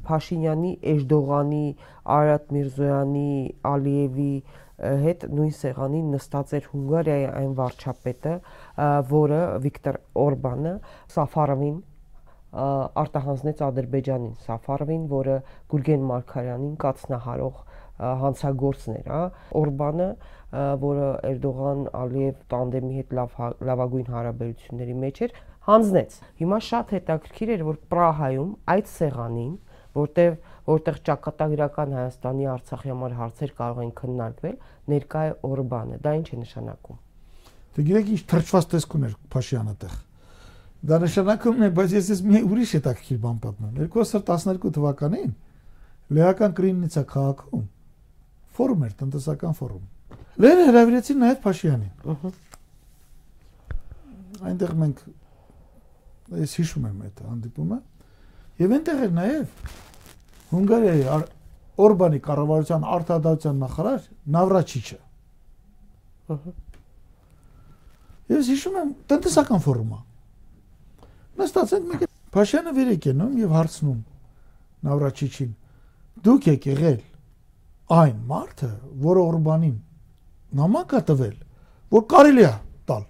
[0.09, 1.63] Փաշինյանի, Էժդողանի,
[2.15, 3.31] Արարատ Միրզոյանի,
[3.65, 4.33] Ալիևի
[4.83, 8.35] հետ նույն սեղանին նստած էր Հունգարիայի այն վարչապետը,
[9.13, 10.73] որը Վիկտոր Օրբանը
[11.13, 11.77] Սաֆարովին
[12.53, 15.37] արտահանձնեց Ադրբեջանին, Սաֆարովին, որը
[15.73, 17.61] Գուրգեն Մարկարյանին կացնահարող
[18.23, 19.21] հանցագործն էր, հա,
[19.57, 20.09] Օրբանը,
[20.83, 25.35] որը Էրդողան Ալիև տանդեմի հետ լավ հա, լավագույն հարաբերությունների մեջ էր,
[25.69, 29.53] հանձնեց։ Հիմա շատ հետաքրքիր էր, որ Պրահայում այդ սեղանին,
[29.97, 34.55] որտեղ որտեղ ճակատագրական Հայաստանի Արցախի համար հարցեր կարող են քննարկվել,
[34.93, 36.99] ներկա է Օրբանը։ Դա ինչ է նշանակում։
[37.73, 39.95] Դե գիտեք ինչ թրջված տեսք ուներ Փաշյանը տեղ։
[40.83, 45.31] Դա նշանակում է, բայց ես ես մի ուրիշ հետաքրքիր բան պատմեմ։ 2012 թվականին
[46.13, 47.63] Լեհական Կրիննիցա քաղաքում
[48.53, 49.85] ֆորում էր, տնտեսական ֆորում։
[50.43, 52.31] Լերը հրավիրեցին նաև Փաշյանին։ Ահա։
[54.43, 55.01] Այնտեղ մենք
[56.43, 57.79] ես հիշում եմ այդ հանդիպումը
[58.63, 59.57] եւ այնտեղ էր նաև
[60.53, 61.05] Հունգարիայի
[61.83, 64.97] Օրբանի կառավարության արտադրության նախարար Նավրաչիչը։
[66.33, 66.51] Ահա։
[68.33, 69.97] Ես հիշում եմ տնտեսական ֆորումը։
[71.41, 73.97] Նստած ենք մենք Փաշյանը վեր է կենում եւ հարցնում
[74.87, 75.49] Նավրաչիչին.
[76.23, 77.01] Դուք եք եղել
[77.97, 78.69] այն մարդը,
[79.03, 79.75] որը Օրբանին
[80.61, 81.35] նամակ է տվել,
[81.93, 82.53] որ կարելի է
[82.89, 83.03] տալ։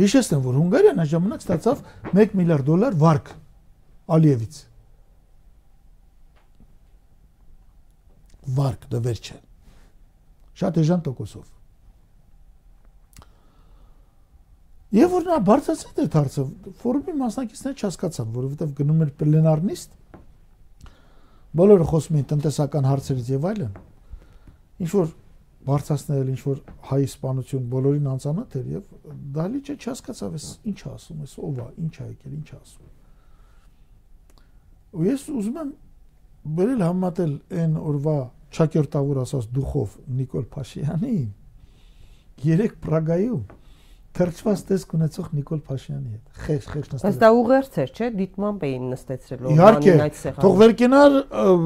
[0.00, 3.32] Հիշեցնեմ, որ Հունգարիան այն ժամանակ ստացավ 1 միլիարդ դոլար վարկ
[4.16, 4.60] Ալիևից։
[8.56, 9.38] Վարկ դվեր չէ։
[10.60, 11.48] Շատ էժան տոկոսով։
[14.90, 16.44] Եվ որ նա բարձրացրեց այդ հարցը,
[16.80, 19.92] ֆորումի մասնակիցները չհասկացան, որովհետև գնում էր պլենարնիստ,
[21.60, 23.76] բոլորը խոսում էին տնտեսական հարցերից եւ այլն։
[24.80, 25.12] Ինչ որ
[25.66, 28.84] բարձրացնել ինչ որ հայ իսպանություն բոլորին անծանոթ էր եւ
[29.36, 32.88] դալիճը չհասկացավ էս ինչ ասում էս ով է ինչ է եկել ինչ ասում
[34.96, 35.72] ու ես ուզում եմ
[36.60, 38.16] բերել համատել այն օրվա
[38.56, 41.28] ճակերտավոր ասած դուխով Նիկոլ Փաշյանին
[42.50, 43.42] երեք Պրագայում
[44.10, 48.64] թրջված տեսք ունեցող Նիկոլ Փաշյանի հետ։ Խեշ, խեշ նստել։ Բայց դա ուղերձ էր, չէ՞, դիտմամբ
[48.66, 51.14] էին նստեցրել Օրբանին այդ սեղանը։ Թող վերկենար,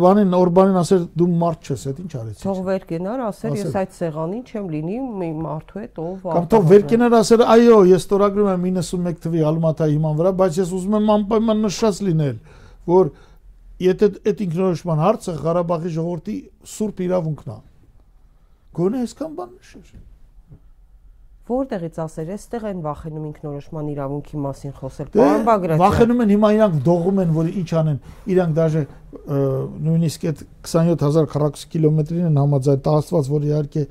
[0.05, 4.44] բանին Օրբանին ասեր դու մարդ չես, այդ ինչ արեցի։ Թող վերկենար, ասեր ես այդ սեղանին
[4.44, 9.20] չեմ լինի մի մարդու հետ, ով Կամ թող վերկենար ասեր, այո, ես ստորագրում եմ 91
[9.25, 12.37] թվի Ալմատայի հիման վրա, բայց ես ուզում եմ անպայման նշած լինել,
[12.85, 13.11] որ
[13.83, 16.37] եթե այդ ինքնորոշման հարցը Ղարաբաղի ժողովրդի
[16.75, 17.61] սուրբ իրավունքն է։
[18.75, 20.03] Գոնե այսքան բան նշեր
[21.45, 26.49] որտեղից ասեր, այստեղ են վախենում ինքնորոշման իրավունքի մասին խոսել։ դե, Պարոն Բագրատյան։ Վախենում են հիմա
[26.55, 27.99] իրանք դողում են, որ ինչ անեն։
[28.33, 28.83] Իրանք դաժե
[29.85, 33.85] նույնիսկ այդ 27000 քառակուսի կիլոմետրին են համաձայն տասված, որ իհարկե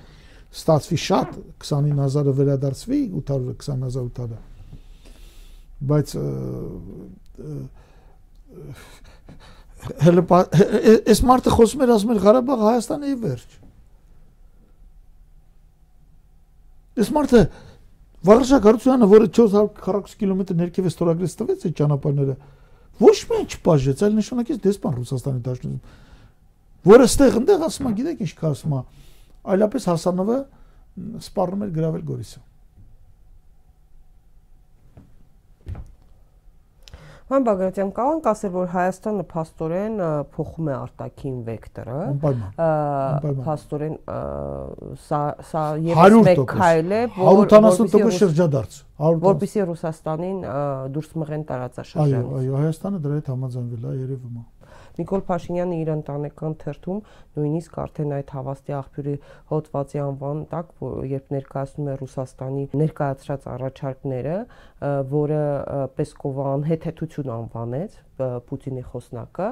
[0.54, 4.42] ստացվի շատ 29000-ը վերադարձվի 800 20800-ը։
[5.94, 6.08] Բայց
[10.04, 10.24] հələ
[11.12, 13.56] այս մարդը խոսում էր ասում էր Ղարաբաղ Հայաստանը եւ վերջ։
[17.04, 17.42] Այս մարդը
[18.24, 22.36] Վարշակարությանը, որը 440 կիլոմետր ներքև է ստորագրեց տվեց այդ ճանապարհները,
[23.04, 25.82] ոչ միայն չբաժեց, այլ նշանակեց դեսպան Ռուսաստանի Դաշնությունում,
[26.94, 28.82] որը ստեղ ընդեղ ասում է, գիտեք ինչ կա ասում է,
[29.54, 30.40] այլապես Հասանովը
[31.28, 32.40] սպառնում էր գրավել Գորիսը։
[37.32, 40.02] Ման Բագրատյան կարող ասել, որ Հայաստանը փաստորեն
[40.36, 42.00] փոխում է արտաքին վեկտորը։
[43.48, 43.96] Փաստորեն
[45.08, 48.82] սա սա եւս մեկ քայլ է, որ 180% շրջադարձ։
[49.24, 50.42] Որպեսզի Ռուսաստանին
[50.98, 54.44] դուրս մղեն տարածաշրջանից։ Այո, այո, Հայաստանը դրա հետ համաձայնվել է երևում է։
[54.94, 56.98] Նիկոլ Փաշինյանը իր ընտանեկան թերթում
[57.34, 59.14] նույնիսկ արդեն այդ հավաստի աղբյուրի
[59.50, 60.74] հոդվածի անվան տակ,
[61.14, 64.36] երբ ներկայացնում է Ռուսաստանի ներկայացրած առաջարկները,
[65.14, 65.44] որը
[65.98, 69.48] Պեսկովը անհեթեթություն անվանեց, Պուտինի խոսնակը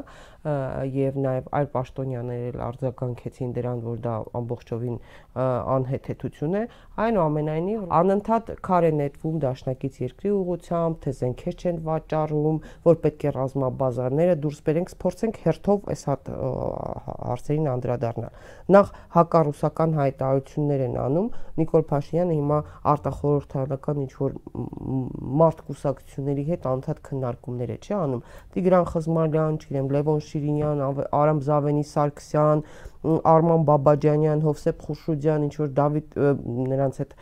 [0.93, 4.97] եւ նաեւ այլ պաշտոնյաներ էլ արձագանքեցին դրան, որ դա ամբողջովին
[5.75, 6.61] անհեթեթություն է,
[7.05, 13.33] այնուամենայնիվ անընդհատ քար է նետվում դաշնակից երկրի ուղությամբ, թե զենքեր չեն վաճառում, որ պետք է
[13.37, 16.31] ռազմաբազաները դուրս բերենք, փորձենք հերթով այս հատ
[17.31, 18.41] հարցերին անդրադառնալ։
[18.77, 21.29] Նախ հակառուսական հայտարարություններ են անում
[21.61, 22.59] Նիկոլ Փաշինյանը հիմա
[22.91, 24.37] արտախորհրդանական ինչ որ
[25.21, 28.23] մարդ կուսակցությունների հետ անդադ քննարկումներ է չի անում
[28.55, 30.81] Տիգրան Խզմալյան, չգիտեմ, Լևոն Շիրինյան,
[31.21, 32.63] Արամ Զավենի Սարգսյան,
[33.01, 36.17] Արման Բաբաջանյան, Հովսեփ Խուշուդյան, ինչ որ Դավիթ
[36.71, 37.15] նրանց հետ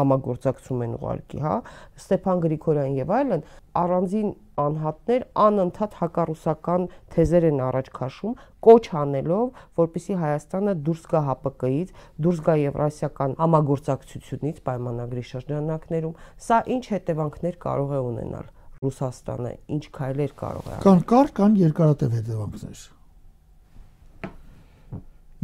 [0.00, 1.56] համագործակցում են ուղարկի, հա,
[2.00, 3.44] Ստեփան Գրիգորյան եւ այլն,
[3.80, 11.92] առանձին անհատներ անընդհատ հակառուսական թեզեր են առաջ քաշում, կոչ անելով, որպիսի Հայաստանը դուրս գա ՀԱՊԿ-ից,
[12.20, 16.16] դուրս գա Եվրասիական համագործակցությունից պայմանագրի շրջանակներում։
[16.50, 22.14] Սա ինչ հետևանքներ կարող է ունենալ Ռուսաստանը ինչ քայլեր կարող է կան կար կան երկարատև
[22.16, 22.84] հետևանքներ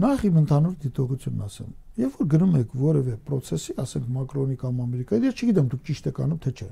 [0.04, 5.28] նախ իմ ընդհանուր դիտողությունն ասեմ երբ որ գնում եք որևէ process-ի ասենք մակրոնի կամ ամերիկայի
[5.28, 6.70] ես չգիտեմ դուք ճիշտ եք անում թե չէ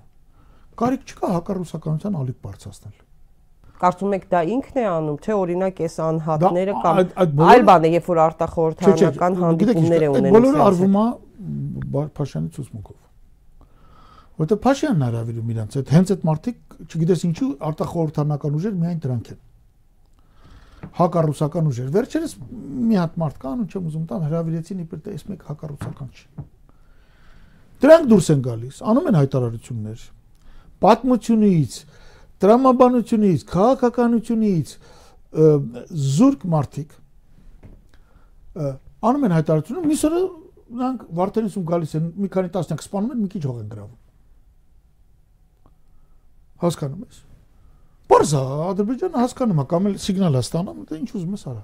[0.80, 2.96] կարիք չկա հակառուսականության ալիք բարձրացնել
[3.84, 7.00] Կարծում եք դա ինքն է անում, թե օրինակ այս անհատները կամ
[7.52, 11.06] այլ բան է, երբ որ արտախորհրդանական հանդիպումներ է ունենում։ Բոլորը արվում է
[12.14, 13.02] Փաշյանի ցուցմունքով
[14.34, 19.40] որովհետեւ Փաշյանն հravirում իրանց այդ հենց այդ մարտիկ չգիտես ինչու արտախորհրդանական ուժեր միայն դրանք են
[20.98, 22.34] հակառուսական ուժեր վերջերս
[22.90, 26.26] մի հատ մարդ կա անուն չեմ ուզում տան հravirեցին իբր թե այս մեկ հակառուսական չի
[27.84, 30.04] դրանք դուրս են գալիս անում են հայտարարություններ
[30.84, 31.78] պատմությունից
[32.44, 34.76] տրամաբանությունից քաղաքականությունից
[36.14, 36.96] զուրկ մարդիկ
[39.04, 43.42] անում են հայտարարություն միսը նրանք վարդենիսում գալիս են մի քանի տասնյակ սպանում են մի քիչ
[43.44, 44.00] հող են գրավում
[46.64, 47.22] Հասկանում ես։
[48.10, 51.62] Պարզա Ադրբեջանը հասկանում է կամ էլ սիգնալ է ստանում, դա ինչ ուզում ես արա։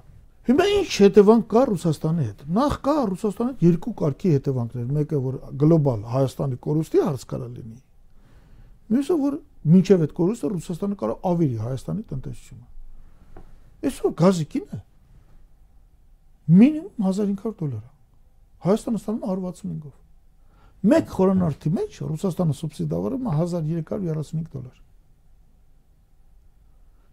[0.49, 6.05] Հիմա ինչ հետևանք կա Ռուսաստանի հետ։ Նախ կա Ռուսաստանի երկու կարգի հետևանքներ, մեկը որ գլոբալ
[6.11, 7.77] Հայաստանի կորուստի հարց կարա լինի։
[8.91, 9.37] Մյուսը որ
[9.71, 12.65] մինչև այդ կորուստը Ռուսաստանը կարող ավերի Հայաստանի տնտեսությունը։
[13.87, 14.79] Այսօր գազիկին է։
[16.61, 17.91] Մինիմում 1500 դոլար է։
[18.67, 19.95] Հայաստանը ստանում 165-ով։
[20.91, 24.77] Մեկ խորանարդի մեջ Ռուսաստանը սուբսիդավորում է 1335 դոլար։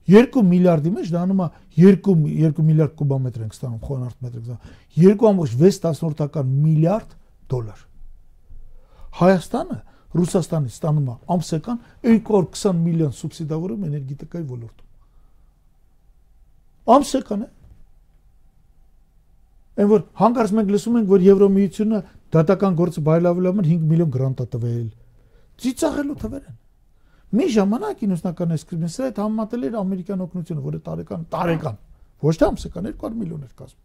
[0.08, 4.56] 2 միլիարդի մեջ դառնում է 2 2 միլիարդ կուբամետր ենք ստանում խորանարդ մետրը։
[4.96, 7.10] 2.6 միլիարդ
[7.52, 7.82] դոլար։
[9.18, 9.78] Հայաստանը
[10.16, 14.86] Ռուսաստանից ստանում է ամսական 220 միլիոն սուբսիդավորում էներգետիկայի ոլորտում։
[16.94, 17.48] Ամսական է։
[19.78, 21.98] Այն որ հանկարծ մենք լսում ենք, որ Եվրոմիությունը
[22.34, 24.88] դատական գործը բայլավելու համար 5 միլիոն գրանտ է տվել։
[25.58, 26.56] Ծիծաղելու թվեր են։
[27.28, 31.76] Մի ժամանակ 90-ական էսկրիմին սա այդ համատել էր ամերիկյան օգնությունը, որը տարեկան տարեկան
[32.24, 33.84] ոչ թե ամսական 200 միլիոն էր կազմում։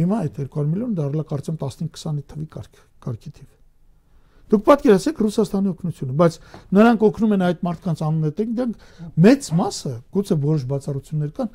[0.00, 3.59] Հիմա այդ 200 միլիոն դառնա կարծեմ 15-20-ի թվի կարգ, կարգի թիվ։
[4.50, 6.36] Դուք պատկերացեք Ռուսաստանի օգնությունը, բայց
[6.74, 8.74] նրանք օգնում են այդ մարդկանց անունետենք, դրանք
[9.26, 11.52] մեծ մասը, գուցե որոշ բացառություններ կան,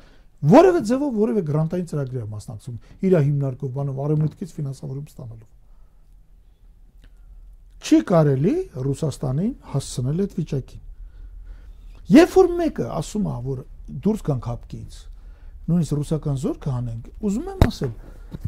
[0.56, 5.48] որևէ ձևով որևէ գրանտային ծրագրի է մասնակցում իր հիմնարկով բանով արևմուտքից ֆինանսավորում ստանալու։
[7.86, 8.54] Չի կարելի
[8.86, 10.82] Ռուսաստանին հասցնել այդ վիճակին։
[12.16, 13.62] Երբ որ մեկը ասում է, որ
[14.06, 14.98] դուրս գանք հապկից,
[15.66, 17.92] նույնիսկ ռուսական զորքը հանենք, ուզում եմ ասել,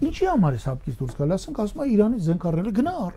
[0.08, 3.16] ինչի համար է հապկից դուրս գալ, ասենք ասում է Իրանից զենք առնելը գնա առ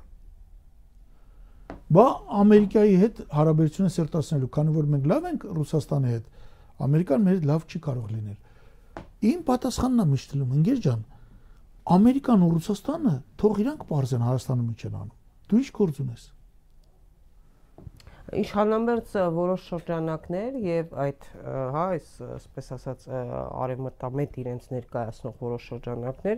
[1.91, 2.06] Բա
[2.41, 6.27] Ամերիկայի հետ հարաբերությունը սերտացնելու, քանի որ մենք լավ ենք Ռուսաստանի հետ,
[6.88, 9.01] Ամերիկան մեր լավ չի կարող լինել։
[9.32, 11.01] Իմ պատասխանն է միշտ լում, ընկեր ջան,
[11.95, 15.17] Ամերիկան ու Ռուսաստանը թող իրանք բարձեն Հայաստանը ինչ են անում։
[15.51, 16.23] Դու ինչ գործ ունես
[18.39, 21.25] իշխանամերձ որոշ շրջանակներ եւ այդ
[21.75, 26.37] հա այս այսպես ասած արևմտամետ իրենց ներկայացնող որոշ շրջանակներ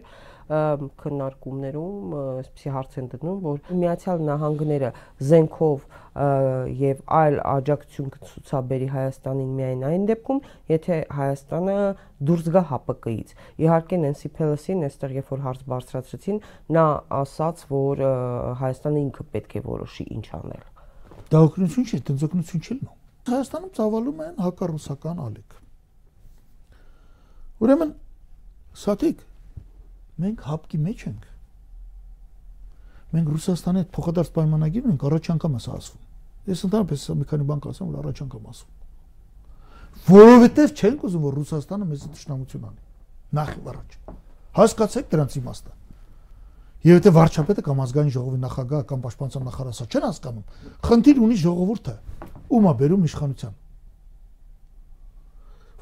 [1.04, 4.90] քննարկումներում այսպեսի հարց են դնում որ Միացյալ Նահանգները
[5.30, 5.86] զենքով
[6.82, 10.42] եւ այլ աջակցություն կցուցաբերի Հայաստանին միայն այն դեպքում,
[10.74, 11.78] եթե Հայաստանը
[12.30, 16.44] դուրս գա ՀԱՊԿ-ից։ Իհարկե Նենսի Փելոսին այստեղ երբ որ հարց բարձրացրեցին,
[16.78, 16.86] նա
[17.24, 18.06] ասաց, որ
[18.62, 20.73] Հայաստանը ինքը պետք է որոշի ինչ անել
[21.34, 22.98] Դա օգնություն չէ, դենց օգնություն չի լինում։
[23.34, 25.56] Հայաստանում ծավալում են հակառուսական ալիք։
[27.64, 27.94] Ուրեմն
[28.84, 29.24] սաթիկ
[30.24, 31.28] մենք հապկի մեջ ենք։
[33.14, 36.04] Մենք Ռուսաստանի հետ փոխադարձ պայմանագիր ունենք, առաջ անգամ է սա ասվում։
[36.54, 38.72] Ես ընդհանրապես մի քանի բան կասեմ, որ առաջ անգամ ասում։
[40.14, 42.82] Որովհետև չենք ուզում, որ Ռուսաստանը մեզ դաշնամություն անի։
[43.38, 43.98] Նախ առաջ։
[44.58, 45.72] Հասկացեք դրանց իմաստը։
[46.84, 50.46] Եվ եթե վարչապետը կամ ազգային ժողովի նախագահը կամ պաշտպանության նախարարը չեն հասկանում,
[50.84, 51.94] խնդիր ունի ժողովուրդը,
[52.54, 53.54] ում է բերում իշխանության։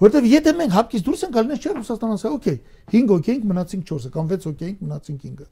[0.02, 2.58] Որտեվ եթե մենք հապկից դուրս ենք գալիս չէ Ռուսաստան ասա, օքեյ,
[2.94, 5.48] 5 հոգի ենք, մնացինք 4-ը կամ 6 հոգի ենք, մնացինք 5-ը։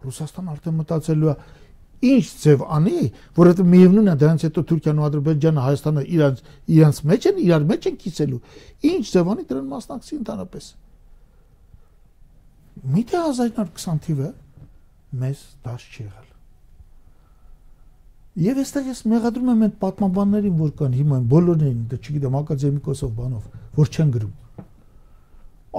[0.00, 1.34] Ռուսաստան արդեն մտածելու է
[2.00, 3.00] ինչ ձև անի,
[3.36, 6.38] որովհետև միևնույնն է դրանից հետո Թուրքիան ու Ադրբեջանը Հայաստանը իրանց
[6.76, 8.40] իրանց մեջ են, իրար մեջ են կիսելու։
[8.90, 10.70] Ինչ ձև անի դրան մասնակցի ընդհանրապես։
[12.80, 14.28] Միթե 1920 թիվը
[15.20, 16.28] մեզ դաշ չի եղել։
[18.40, 23.48] Եվ այստեղ ես մեղադրում եմ այդ պատմաբաններին, որ կան հիմա բոլորներին, դա չգիտեմ, ակադեմիկոսով բանով,
[23.80, 24.64] որ չեն գրում։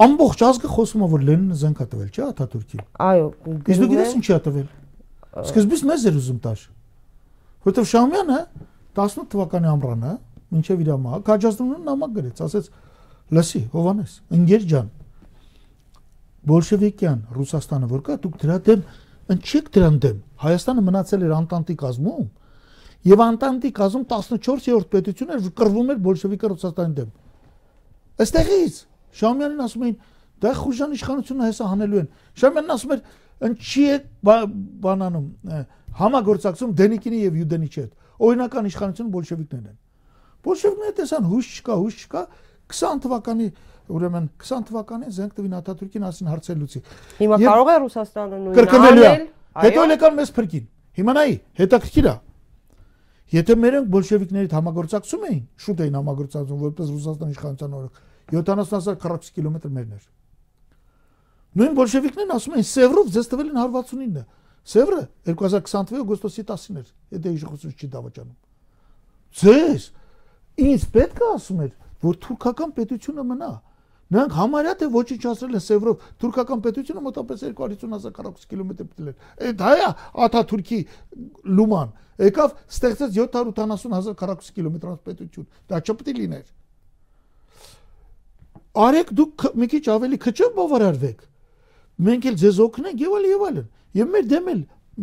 [0.05, 3.25] Ամբողջ ազգը խոսում է, որ Լենինը զենք է տվել, չէ՞ Աթաթուրքին։ Այո,
[3.71, 4.67] իսկ դու գիտես ինչի է տվել։
[5.41, 6.61] Սկզբից մեզ էր ուզում տալ։
[7.65, 8.37] Որտեվ Շամյանը
[9.01, 10.13] 18 թվականի ամռանը,
[10.51, 12.71] մինչև իր ամա, Քաջազնունը նամակ գրեց, ասեց.
[13.31, 14.87] «Լսի, Հովանես, ընկեր ջան,
[16.49, 18.85] բոլշևիկյան Ռուսաստանը որ կա, դուք դրա դեմ
[19.31, 22.29] ընչեք դրան դեմ։ Հայաստանը մնացել էր Անտանտի կազմում
[23.11, 27.11] եւ Անտանտի կազմում 14-րդ պետություն էր, որ կռվում էր բոլշևիկը Ռուսաստանի դեմ։
[28.21, 28.75] Այստեղից
[29.21, 29.95] Շամյանին ասում էին
[30.41, 32.07] դա խուժան իշխանությունը հեսա հանելու են։
[32.41, 33.01] Շամյանն ասում էր
[33.47, 35.27] ընչի է բանանում
[36.01, 39.77] համագործակցում Դենիկինի եւ Յուդենիչի հետ։ Օրինական իշխանությունը բոլշևիկներն են։
[40.41, 42.21] Բոլշևիկները տեսան հույս չկա, հույս չկա
[42.71, 43.47] 20 թվականի
[43.91, 46.81] ուրեմն 20 թվականին զենք տվին Աթաթուրքին ասին հարցելուցի։
[47.21, 49.13] Հիմա կարող է Ռուսաստանը նույնը կրկնելու է։
[49.61, 50.65] Հետո եկան մեզ փրկին։
[51.01, 52.15] Հիմա նայի, հետաքրքիր է։
[53.31, 57.99] Եթե մերոնք բոլշևիկներից համագործակցում էին, շուտ էին համագործակցում որպես Ռուսաստանի իշխանության օրոք
[58.31, 60.03] 70000 քառակուսի կիլոմետր մերն էր։
[61.51, 64.23] Նույն բոլշևիկներն ասում են Սևրով ձեզ տվել են 169-ը։
[64.71, 65.01] Սևրը
[65.31, 68.37] 2020 թվականի օգոստոսի 10-ին էր, եթե իշխանությունը չի դավաճանում։
[69.41, 69.87] Ձեզ
[70.61, 71.71] ինձ պետք է ասում էր,
[72.05, 73.51] որ թուրքական պետությունը մնա։
[74.11, 79.15] Նրանք համարյա թե ոչնչացրել են Սևրով թուրքական պետությունը մոտապես 250.000 քառակուսի կիլոմետր պտել են։
[79.47, 79.89] Այդ հայա
[80.25, 80.79] Աթաթուրքի
[81.59, 86.51] լուման եկավ ստեղծեց 780.000 քառակուսի կիլոմետրանոց պետություն։ Դա չպետք է լիներ։
[88.81, 91.23] Արեք դուք մի քիչ ավելի քչով բավարարվեք։
[92.01, 93.65] Մենք էլ ձեզ օգնենք եւ այլ եւ այլն։
[94.01, 94.61] Եվ մեր դեմ էլ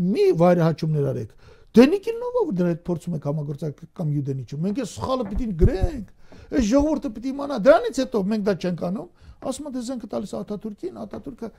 [0.08, 1.34] մի վայրահաճումներ արեք։
[1.78, 6.08] Դենիկինն ով որ դրա հետ փորձում եք համագործակցել կամ Յուդենիչը։ Մենք այս սխալը պիտի գրենք
[6.48, 9.08] այս ժողովուրդը պիտի իմանա։ Դրանից հետո մենք դա չենք անում,
[9.48, 11.50] ասում են դեզ ենք տալիս Աթաթուրքին, Աթաթուրքը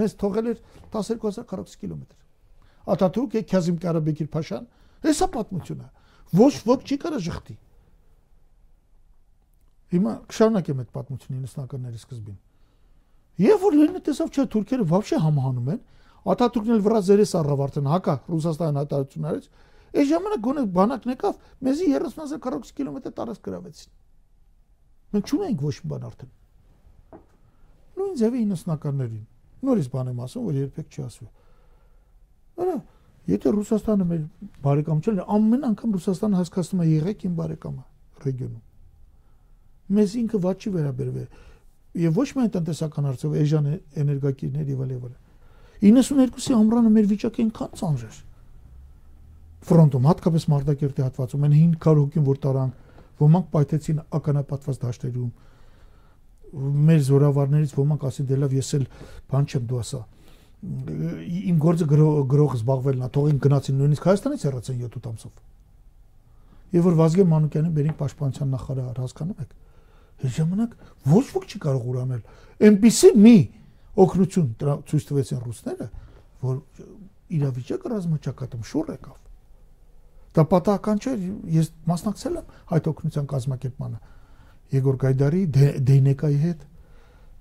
[0.00, 0.60] մեզ թողել էր
[0.94, 2.18] 12040 կիլոմետր։
[2.94, 4.68] Աթաթուրքը Քազիմ Կարաբեկիր Փաշան,
[5.04, 5.88] հեսա պատմությունը։
[6.40, 7.56] Ոչ ոք չի կարա շղթի։
[9.90, 12.38] Հիմա կշարունակեմ այդ պատմությունը 90-ականների սկզբին։
[13.40, 15.80] Եվ որ լինի տեսավ չէ թուրքերը բավարշե համահանում են,
[16.30, 19.46] Աթաթուրքն էլ վրազերես առավ արդեն հակա Ռուսաստանի հայտարարություններից։
[19.90, 23.90] Այս ժամանակ գոնե բանակն եկավ, մեզի 30000 քառակուսի կիլոմետր տարած գրավեցին։
[25.10, 26.32] Մենք չունենք ոչ մի բան արդեն։
[28.00, 29.24] Նույն ձևի 90-ականներին։
[29.60, 31.28] Նորից բան եմ ասում, որ երբեք չի ասվի։
[32.60, 32.76] Արա,
[33.30, 34.22] եթե Ռուսաստանը մեր
[34.64, 37.84] բարեկամ չէ, ամեն անգամ Ռուսաստանը հասկացնում է եղեք իմ բարեկամը
[38.24, 38.64] ռեգիոնում։
[39.90, 41.28] Մեզ ինքը ված չի վերաբերվել
[42.00, 43.68] եւ ոչ միայն տնտեսական հարցով, էժան
[44.00, 45.14] էներգակիրներ եւ այլ եւ այլ։
[45.80, 48.18] 92-ի ամռանը մեր վիճակը այնքան ծանր էր։
[49.70, 52.70] Ֆրոնտում, հատկապես Մարտակերտի հատվածում, այն 500 հոգին որ տարան,
[53.20, 55.30] ոմանք պայթեցին ականապատված դաշտերում։
[56.90, 58.86] Մեր զորավարներից ոմանք ասին դե լավ, ես էլ
[59.30, 60.00] բան չեմ դու ասա։
[61.50, 65.32] Իմ գործը գրող զբաղվելն է, թողին գնացին նույնիսկ Հայաստանից հեռացան 7-8 ամսով։
[66.70, 69.54] Եվ որ Վազգեն Մանուկյանին բերին պաշտպանության նախարար, հասկանում եք։
[70.20, 70.74] Այս ժամանակ
[71.10, 72.20] ոչ ոք չի կարող ուրանել։
[72.60, 73.36] Այնպիսի մի
[74.04, 74.50] օգնություն
[74.90, 75.86] ցույց տվեցին ռուսները,
[76.44, 76.60] որ
[77.40, 79.16] իրավիճակը ռազմաճակատում շուռ եկավ։
[80.30, 81.12] Դա պատահական չէ,
[81.58, 83.98] ես մասնակցել եմ այդ օգնության կազմակերպմանը
[84.70, 85.40] Եգոր Գայդարի
[85.90, 86.60] Դեյնեկայի հետ,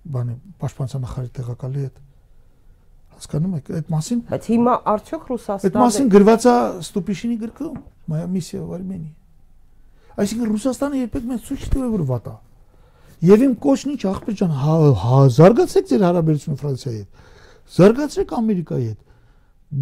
[0.09, 1.99] բանը պաշտպանության նախարարի տեղակալի հետ
[3.19, 7.79] հասկանում եք այդ մասին բայց հիմա արդյոք Ռուսաստանը այդ մասին գրված է Ստուպիշինի գրքում
[8.09, 9.09] Մայա միսիա Վարմենի
[10.23, 12.35] այսինքն Ռուսաստանը երբեք մեզ ցույց չտուր որ վատա
[13.19, 17.25] Եվ իմ կոչն ինչ ախպեր ջան, հա, հա զարգացեք ձեր հարաբերությունը Ֆրանսիայի հետ։
[17.75, 18.99] Զարգացրեք Ամերիկայի հետ։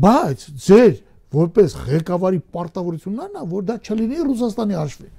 [0.05, 0.95] Բայց ձեր
[1.35, 5.13] որպես ղեկավարի պարտավորությունն է նա, որ դա չլինի Ռուսաստանի հաշվին։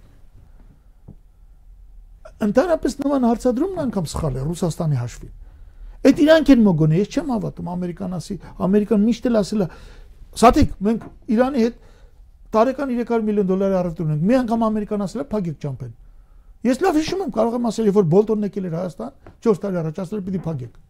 [2.48, 5.34] Ընդհանրապես նման հարցադրումն անգամ սխալ է Ռուսաստանի հաշվին։
[6.08, 8.36] Այդ իրանք են մոգոնը, ես չեմ հավատում ամերիկանասի,
[8.68, 9.68] ամերիկան միշտ էլ ասել է,
[10.38, 11.80] սաթիկ, մենք Իրանի հետ
[12.54, 15.96] տարեկան 300 միլիոն դոլարի առևտուր ունենք։ Մի անգամ ամերիկան ասել է, փակեք ճամփեն։
[16.68, 19.12] Ես լավ հիշում եմ, կարող եմ ասել, երբ որ Բոլտոնն եկել էր Հայաստան,
[19.46, 20.87] 4 տարի առաջ ասել պիտի փակեք։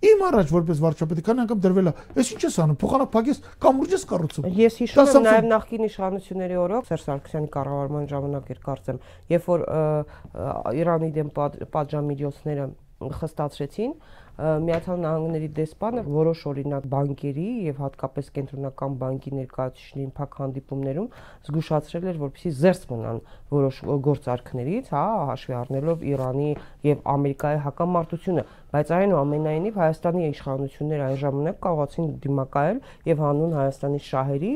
[0.00, 3.80] Իմ առաջ որպես վարչապետ քանի անգամ դրվել է, ես ինչ ես անում, փոխանակ փակես կամ
[3.84, 8.62] ուրջ ես կառուցում։ Ես հիշում եմ նաև նախկին իշխանությունների օրոք Սերժ Սարգսյանի կառավարման ժամանակ էր
[8.64, 9.00] կարծեմ,
[9.34, 9.66] երբ որ
[10.80, 11.34] Իրանի դեմ
[11.76, 12.66] պատժամիջոցները
[13.20, 13.92] խստացրեցին,
[14.40, 21.08] Միացյալ Նահանգների դեսպանը որոշ օրինակ բանկերի եւ հատկապես կենտրոնական բանկի ներկայացուցիչներին փակ հանդիպումներում
[21.48, 23.20] զգուշացրել էր, որպեսզի զերծ մնան
[23.52, 26.48] որոշ գործարքներից, հա, հաշվի առնելով Իրանի
[26.88, 34.52] եւ Ամերիկայի հակամարտությունը, բայց այնուամենայնիվ Հայաստանի իշխանությունները այն ժամանակ կարողացին դիմակայել եւ հանուն Հայաստանի շահերի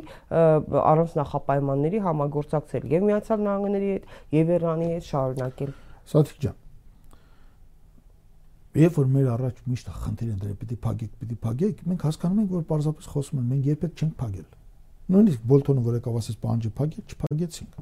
[0.94, 5.74] առանց նախապայմանների համագործակցել եւ Միացյալ Նահանգների հետ եւ Իրանի հետ շարունակել։
[6.14, 6.63] Սաթիկ ջան
[8.74, 12.54] Երբ որ մեր առաջ միշտ խնդիր են դրել, պիտի փագեք, պիտի փագեք, մենք հասկանում ենք,
[12.54, 14.48] որ պարզապես խոսում են, մենք երբեք չենք փագել։
[15.14, 17.78] Նույնիսկ Բոլտոնը, որ եկավ ասես պահանջի փագեք, չփագեցինք։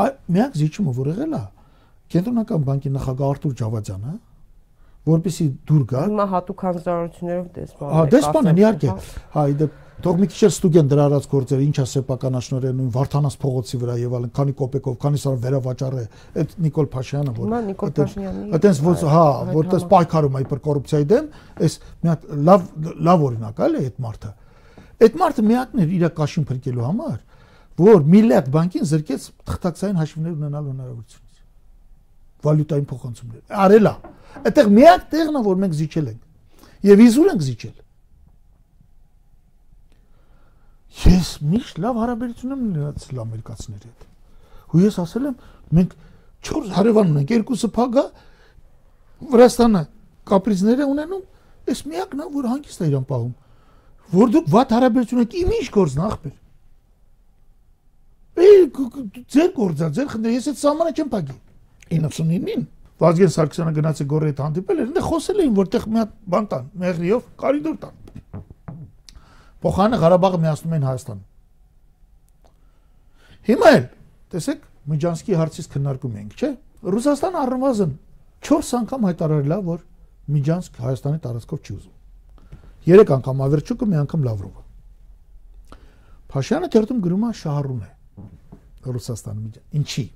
[0.00, 1.42] Այ միակ զիջումը որ եղել է,
[2.14, 4.14] կենտրոնական բանկի նախագահ Արտուր Ջավադյանը,
[5.10, 8.90] որպեսի դուր գա։ Հիմա հատուկ հանձնարարություններով դեսպան։ Հա, դեսպան են իհարկե։
[9.34, 13.94] Հա, իդեպ Թող մի քիչ ստուգեն դրա արած գործերը, ինչա սեփականաշնորհը նույն Վարդանաս փողոցի վրա
[14.00, 16.04] եւ այլն, քանի կոպեկով, քանի սար վերավաճառ է,
[16.40, 19.24] այդ Նիկոլ Փաշյանը, որ Հիմա Նիկոլ Փաշյանի։ Այդտենց ոչ, հա,
[19.56, 21.26] որտես պայքարում է իբր կոռուպցիայի դեմ,
[21.60, 22.64] այս մի հատ լավ
[23.10, 24.32] լավ օրինակ է այդ մարդը։
[25.00, 27.18] Այդ մարդը միակն էր իր կաշին փրկելու համար,
[27.80, 31.30] որ միլիարդ բանկին զրկեց թղթակցային հաշիվներ ունենալու հնարավորությունից
[32.40, 33.94] վալյուտային փոխանցումներ։ Արելա։
[34.40, 36.20] Այդտեղ միակ տեղն է, որ մենք զիջել ենք։
[36.90, 37.76] Եվ իզուր ենք զիջել
[40.90, 44.06] Ես միշտ լավ հարաբերություն եմ ունեցել ամերիկացիների հետ։
[44.70, 45.36] Ու ես ասել եմ,
[45.78, 45.94] մենք
[46.50, 48.04] 4 հարևան ունենք, երկուսը փագա
[49.30, 49.82] Վրաստանը
[50.30, 51.24] կապրիզներ է ունենում,
[51.70, 53.34] այս միակն է, որ հանգիստ է իրան պահում։
[54.10, 56.36] Որ դուք վատ հարաբերություն եք, իմ ինչ գործն ախպեր։
[58.40, 58.56] Էй
[59.30, 61.36] ձեր գործա, ձեր խնդրը, ես այդ սահմանը չեմ փակի։
[61.90, 62.64] 99-ին
[63.00, 66.48] Վազգեն Սարգսյանը գնաց է գորի հետ հանդիպել էր, այնտեղ խոսել էին, որտեղ մի հատ բան
[66.50, 67.94] տան, մեղրիով կարիդոր տան։
[69.60, 71.20] Փոխանը Ղարաբաղը միացնում են Հայաստան։
[73.50, 73.86] Հիմա էլ,
[74.34, 76.50] տեսեք, Միջանսկի հարցից քննարկում ենք, չէ՞։
[76.94, 77.92] Ռուսաստանը առնվազն
[78.50, 79.82] 4 անգամ հայտարարել է, որ
[80.30, 81.96] Միջանսկ Հայաստանի տարածքով չի ուզում։
[82.88, 84.62] 3 անգամ Ավերչուկը, մի անգամ Լավրովը։
[86.30, 87.90] Փաշյանը թերթում գրում է շահառուն է
[88.90, 90.06] Ռուսաստանը միջան։ Ինչի՞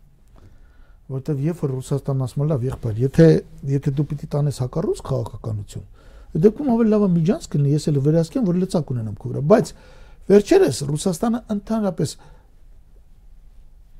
[1.14, 3.26] որտեվ երբ որ Ռուսաստանն ասում է լավ եղբայր, եթե
[3.74, 5.84] եթե դու պիտի տանես հակառուս քաղաքականություն,
[6.34, 9.72] դեպքում ավելի լավ է միջանց կլինի, ես էլ վերահսկեմ, որ լծակ ունենամ քո վրա, բայց
[10.24, 12.14] Վերջերս Ռուսաստանը ընդհանրապես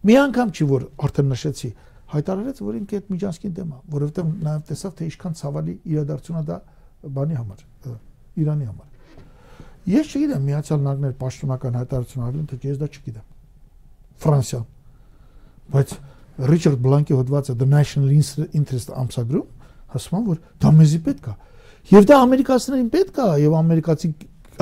[0.04, 1.70] մի անգամ չի որ արդեն նշեցի,
[2.14, 6.44] հայտարարեց, որ ինքը այդ միջանցքին դեմ է, որովհետև նաև տեսավ թե ինչքան ցավալի իրադարձություն է
[6.48, 6.58] դա
[7.14, 7.62] բանի համար,
[8.34, 8.88] Իրանի համար։
[9.84, 13.26] Ես չգիտեմ Միացյալ Նահանգներ պաշտոնական հայտարարություն արել, թե ես դա չգիտեմ։
[14.24, 14.64] Ֆրանսիան։
[15.74, 15.92] Բայց
[16.50, 21.34] Ռիչարդ Բլանկի հոդվածը The National Interest ամսագրում ասում որ դա մեզի պետք է։
[21.92, 24.10] Եվ դա ամերիկացիներին պետք է, եւ ամերիկացի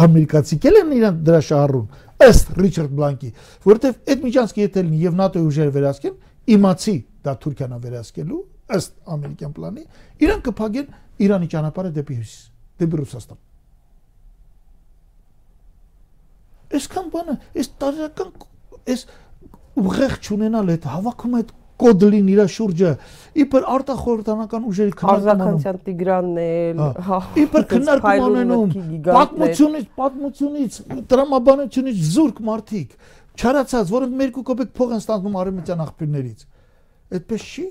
[0.03, 1.87] ամերիկացիքել են իրան դրա շահառուն
[2.27, 3.31] ըստ Ռիչարդ Բլանկի,
[3.67, 6.17] որովհետեւ այդ միջանցքի եթե լինի եւ ՆԱՏՕ-ի ուժերը վերահսկեն,
[6.57, 8.41] իմացի դա Թուրքիան վերահսկելու
[8.73, 9.85] ըստ ամերիկյան պլանի,
[10.23, 10.93] իրան կփակեն
[11.23, 12.45] Իրանի ճանապարհը դեպի հյուսիս,
[12.83, 13.41] դեպի Ռուսաստան։
[16.73, 18.31] Այսքան բանը, այս տարական
[18.93, 19.05] այս
[19.83, 21.53] ուղեղ չունենալ այդ հավաքում այդ
[21.83, 22.93] կոդլին իր շուրջը
[23.43, 28.75] իբր արտախորհրդանական ուժերի Արզականցյան Տիգրանն էլ հա իբր քննարկում անենում
[29.09, 30.81] պատմությունից պատմությունից
[31.13, 32.97] տրամաբանությունից զուրկ մարդիկ
[33.43, 36.45] չարացած որոնք մերկու կոպեկ փող են ստանում արեմտյան աղբյուրներից
[37.17, 37.67] այդպես չի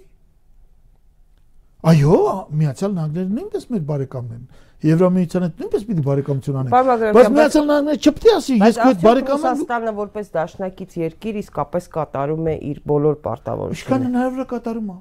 [1.92, 2.18] այո
[2.62, 4.44] միացյալ նահանգները նույնպես մեր բարեկամն են
[4.82, 6.72] Եվրամիությանը նույնպես պիտի բարեկամություն անեն։
[7.18, 12.50] Բայց միացյալ նահանգները չպետք է ասի, ես այդ բարեկամը Ռուսաստանը որպես դաշնակից երկիր իսկապես կատարում
[12.50, 14.98] է իր բոլոր պարտավորությունները։ Ինչքան հնարավոր է կատարում է։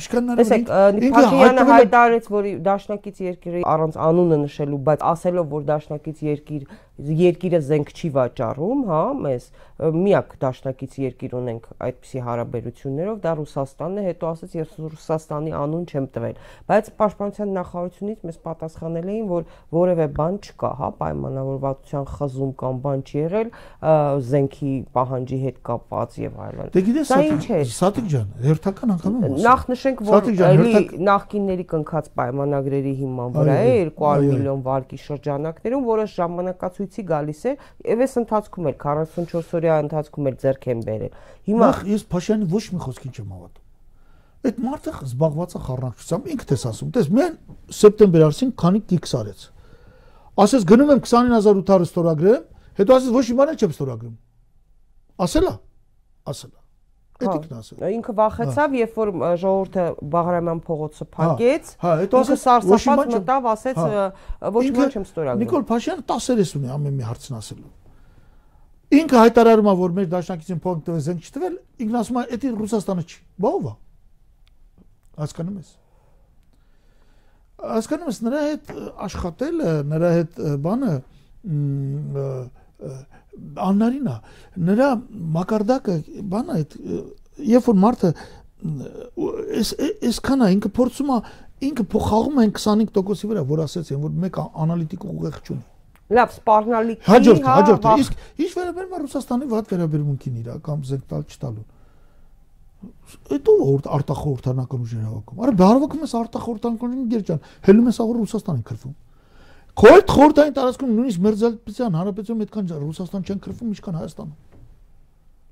[0.00, 0.70] Ինչքան նարմալ։ Տեսեք,
[1.12, 6.62] Փաշինյանը հայտարարեց, որ դաշնակից երկիրը առանց անունը նշելու, բայց ասելով, որ դաշնակից երկիր
[7.20, 9.46] երկիրը զենք չի վաճառում, հա, մեզ
[9.80, 16.08] միակ դաշնակից երկիր ունենք այդպիսի հարաբերություններով, դա Ռուսաստանն է, հետո ասաց ես Ռուսաստանի անուն չեմ
[16.16, 19.46] տվել, բայց պաշտպանության նախարարությունից մեզ պատասխանել էին, որ
[19.80, 23.52] որևէ բան չկա, հա, պայմանավորվածության խզում կամ բան չի եղել,
[24.30, 29.16] զենքի պահանջի հետ կապված եւ այլն։ Դե գիտես, դա ինչ է։ Սատիկ ջան, հերթական անգամ
[29.16, 30.72] եմ ասում։ Նախ նշենք, որ էլի
[31.08, 37.52] նախկինների կնքած պայմանագրերի հիման վրա է 200 միլիոն վարկի շրջանակներում, որը ժամանակացույց ցույցի գալիս է
[37.86, 41.14] եւ այս ընթացքում էլ 44 օրյա ընթացքում էլ ձեռք են բերել։
[41.50, 43.66] Հիմա ես Փաշյանի ոչ մի խոսքին չեմ հավատում։
[44.40, 47.34] Այդ մարդը զբաղված է խառնակցությամբ, ինքդ ես ասում։ Տես մեն
[47.80, 49.44] սեպտեմբեր արսին քանի գիքս արեց։
[50.40, 52.46] Ասես գնում եմ 29800 ստորագրեմ,
[52.80, 54.16] հետո ասես ոչ մի բան չեմ ստորագրում։
[55.20, 55.54] Ասելա։
[56.30, 56.59] Ասելա։
[57.20, 59.10] Էդիկն ասել։ Ինքը վախեցավ, երբ որ
[59.42, 63.80] ժողովուրդը Բաղրամյան փողոցը փակեց։ Հա, հետո ասես սարսափած մտավ, ասեց
[64.56, 67.72] ոչ մի չեմ ստորագրում։ Նիկոլ Փաշյանը 10-երես ունի ամեն մի հարցն ասելու։
[68.90, 71.54] Ինքը հայտարարում է, որ մեր դաշնակիցին փող տվել զենք չտվել,
[71.84, 73.74] ինքն ասում է, «Էդի Ռուսաստանը չի»։ Բա ով է։
[75.20, 75.70] Հասկանում ես։
[77.60, 78.72] Հասկանում ես նրա հետ
[79.06, 80.92] աշխատելը, նրա հետ բանը
[83.68, 84.16] աննարին է
[84.70, 84.88] նրա
[85.36, 85.96] մակարդակը
[86.32, 86.76] բան այդ
[87.50, 88.12] երբ որ մարդը
[89.60, 89.72] այս
[90.10, 91.18] այսքան է ինքը փորձում է
[91.70, 95.64] ինքը փոխաղում է 25%-ի վրա որ ասեցին որ մեկ անալիտիկ ուղեղ չունի
[96.10, 101.26] լավ սպառնալիքի հաջորդ հաջորդ իսկ ինչ վերաբերում է Ռուսաստանի վատ վերաբերմունքին իր կամ զենք տալ
[101.30, 101.66] չտալու
[103.36, 108.62] Էդո որ արտախորհրդանական ուժեր հավաքում։ Արա բարվակում ես արտախորհրդանական ուժին գերջան։ Հելում ես աղոր Ռուսաստանին
[108.70, 108.94] քրվում։
[109.78, 114.49] Քոյտ խորտային տարածքում նույնիսկ Մերձալպյան հանրապետությունում այդքան Ռուսաստան չեն քրվում, ինչքան Հայաստանում։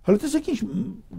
[0.09, 0.61] Հələ տեսեք ինչ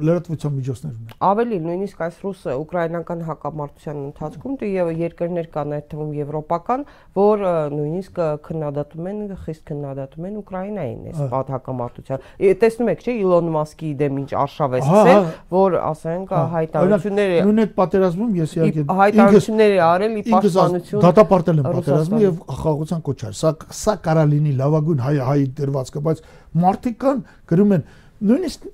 [0.01, 6.15] լրատվության միջոցներ ունեն։ Ավելի նույնիսկ այս ռուսը ուկրաինական հակամարտության ընթացքում եւ երկրներ կան այդ թվում
[6.17, 6.85] եվրոպական,
[7.19, 7.43] որ
[7.75, 8.17] նույնիսկ
[8.47, 12.25] քննադատում են, խիստ քննադատում են Ուկրաինային այս պատ հակամարտության։
[12.65, 18.57] Տեսնում եք, չէ, Իլոն Մասկի դեմ ինչ արշավեսցել, որ ասենք հայտարարությունները նույն այդ պատերազմում ես
[18.57, 24.57] իհարկե հայտարարությունները արել ի պաշտպանություն դատապարտել են պատերազմը եւ խաղաղության կոչար։ Սա սա կարա լինի
[24.59, 26.23] լավագույն հայ հայ դրվածքը, բայց
[26.65, 27.23] մարդիկ կան
[27.53, 27.83] գրում են
[28.29, 28.67] նույնիսկ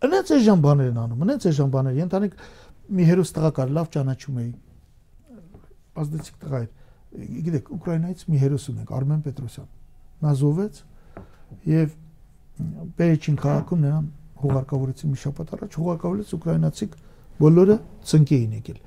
[0.00, 2.36] Ընենց այս ժամ բաներ են անում, ընենց այս ժամ բաներ։ Ենթանեք
[2.96, 4.52] մի հերոս տղա կար, լավ ճանաչում էի։
[6.00, 6.70] Ազդեցիկ տղա էր։
[7.50, 9.68] Գիտեք, Ուկրաինայից մի հերոս ունենք, Արմեն Պետրոսյան։
[10.20, 10.80] Նա զոհվեց
[11.70, 11.94] եւ
[13.00, 14.08] Պերեչին քաղաքում նրան
[14.40, 16.96] հուղարկավորեցին մի շաբաթ առաջ, հուղարկավորեց ուկրաինացիք
[17.40, 17.76] բոլորը
[18.10, 18.78] ծնկի էին եկել։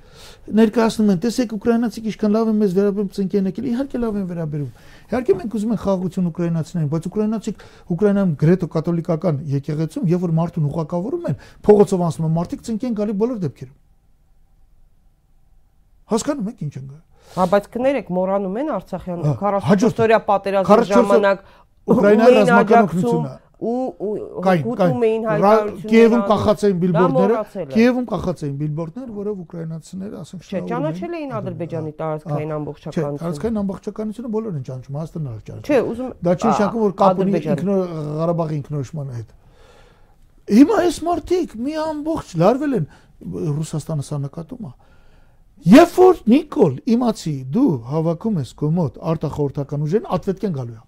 [0.53, 4.25] Ներկայացնում են, տեսեք ուկրաինացիք ինչքան լավ են մեզ վերաբերում ծնկի են եկել, իհարկե լավ են
[4.29, 4.71] վերաբերում։
[5.13, 10.67] Իհարկե մենք ուզում ենք խաղաղություն ուկրաինացիներին, բայց ուկրաինացիք Ուկրաինայում գրեթե կաթոլիկական եկեղեցում, երբ որ մարդուն
[10.73, 13.77] ուղակավորում են, փողոցով անցնում են մարդիկ ծնկի են գալի բոլոր դեպքերում։
[16.13, 16.99] Հասկանում եք ինչ են գա։
[17.33, 21.45] Հա, բայց կներեք, մոռանում են Արցախյան 44 օրյա պատերազմի ժամանակ
[21.93, 23.31] Ուկրաինայի ռազմական օգնությունը
[23.63, 23.75] ու
[24.43, 30.61] հուտում էին հայտարարությունները Կիևում կախած էին բիլբորդները Կիևում կախած էին բիլբորդներ որով ուկրաինացիները ասենք չէ
[30.73, 36.11] ճանաչել էին ադրբեջանի տարածքային ամբողջականությունը տարածքային ամբողջականությունը բոլորն են ճանաչում Հայաստանն էլ ճանաչում չէ ուզում
[36.27, 37.77] դա չի նշանակում որ կապ ունի ինքնո
[38.19, 39.29] Ղարաբաղի ինքնորոշման հետ
[40.53, 42.87] հիմա այս մարդիկ մի ամբողջ լարվել են
[43.23, 44.73] Ռուսաստանը սա նկատում է
[45.63, 50.81] Երբ որ Նիկոլ իմացի դու հավաքում ես քո մոտ արտախորհրդական ուժերն, ատվետք են գալու է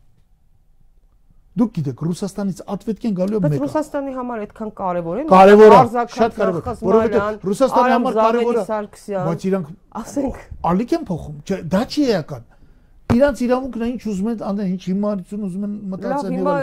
[1.55, 5.77] Դուք գիտեք, Ռուսաստանից ատվետք են գալու Բայց մեկը։ Ռուսաստանի համար այդքան կարևոր է։ Կարևոր է,
[6.15, 8.65] շատ կարևոր, որովհետեւ Ռուսաստանի համար կարևոր է,
[9.29, 9.69] բայց իրանք
[10.01, 10.41] ասենք
[10.71, 12.43] ալիք են փոխում։ Չէ, դա չի էական։
[13.15, 16.53] Իրանց իրավունքն է ինչ ուզում են անեն, ինչ հիմարություն ուզում են մտածեն հիմա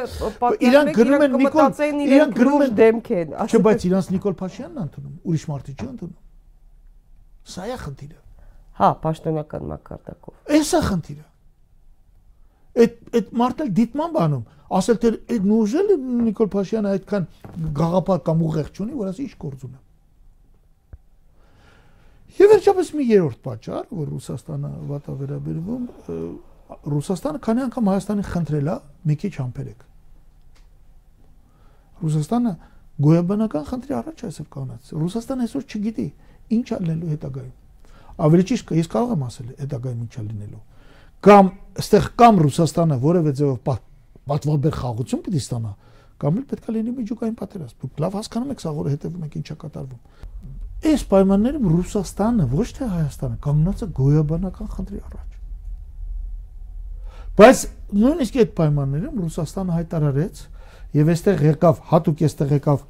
[0.69, 1.69] Իրանք գրում են Նիկոլ,
[2.13, 5.87] իրանք գրում են- դեմք են։ Չէ, բայց իրանց Նիկոլ Փաշյանն է ընդունում, ուրիշ մարդի չի
[5.93, 6.19] ընդունում։
[7.53, 8.19] Սա է խնդիրը։
[8.83, 11.25] Հա, պաշտոնական մակարդակով։ Էս է խնդիրը։
[12.83, 14.45] Այդ այդ մարդը դիտման բանում,
[14.79, 15.89] ասել թե այդ նուժել
[16.27, 17.27] Նիկոլ Փաշյանը այդքան
[17.79, 19.83] գաղափար կամ ուղեղ չունի, որ ասի ինչ գործ ունեմ։
[22.33, 25.83] Եվ վերջապես մի երրորդ պատճառ, որ Ռուսաստանը վատա վերաբերվում,
[26.93, 28.77] Ռուսաստանը քանի անգամ Հայաստանի խնդրել է
[29.11, 29.83] մի քիչ համբերեք։
[32.03, 32.53] Ռուսաստանը
[33.03, 36.07] գոյաբանական խնդրի առաջ այսօր կանած։ Ռուսաստանը այսօր չգիտի
[36.57, 37.55] ինչ ալնելու հետագայում։
[38.23, 40.63] Ավելի ճիշտ ես կարող եմ ասել հետագայում ինչ է լինելու։
[41.23, 41.51] Կամ
[41.83, 43.59] այստեղ կամ Ռուսաստանը որևէ ձևով
[44.31, 45.73] պատվաբեր խաղություն պիտի ստանա,
[46.23, 49.37] կամ էլ պետք է լինի միջուկային պատերազմ։ Դուք լավ հասկանում եք, սա որը հետևում եք
[49.43, 50.01] ինչա կատարվում։
[50.83, 55.29] Այս պայմաններում Ռուսաստանը, ոչ թե Հայաստանը, կանգնած է գոյաբանական խնդրի առաջ։
[57.33, 57.63] Բայց
[58.03, 60.43] նույնիսկ այդ պայմաններում Ռուսաստանը հայտարարեց
[60.99, 62.83] եւ այստեղ եկավ, հատուկ այստեղ եկավ,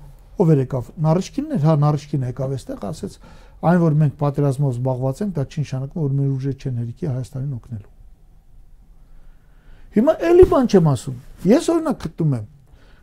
[0.43, 3.19] ով էր եկավ, Նարիշկինն էր, հա Նարիշկինը եկավ այստեղ, ասեց,
[3.63, 7.59] այն որ մենք պատերազմով զբաղված ենք, դա չի նշանակում, որ մեր ուժը չեն հերիքի Հայաստանին
[7.61, 7.92] օգնելու։
[9.93, 11.17] Հիմա էլի բան չեմ ասում։
[11.53, 12.45] Ես օրինակ գտնում եմ,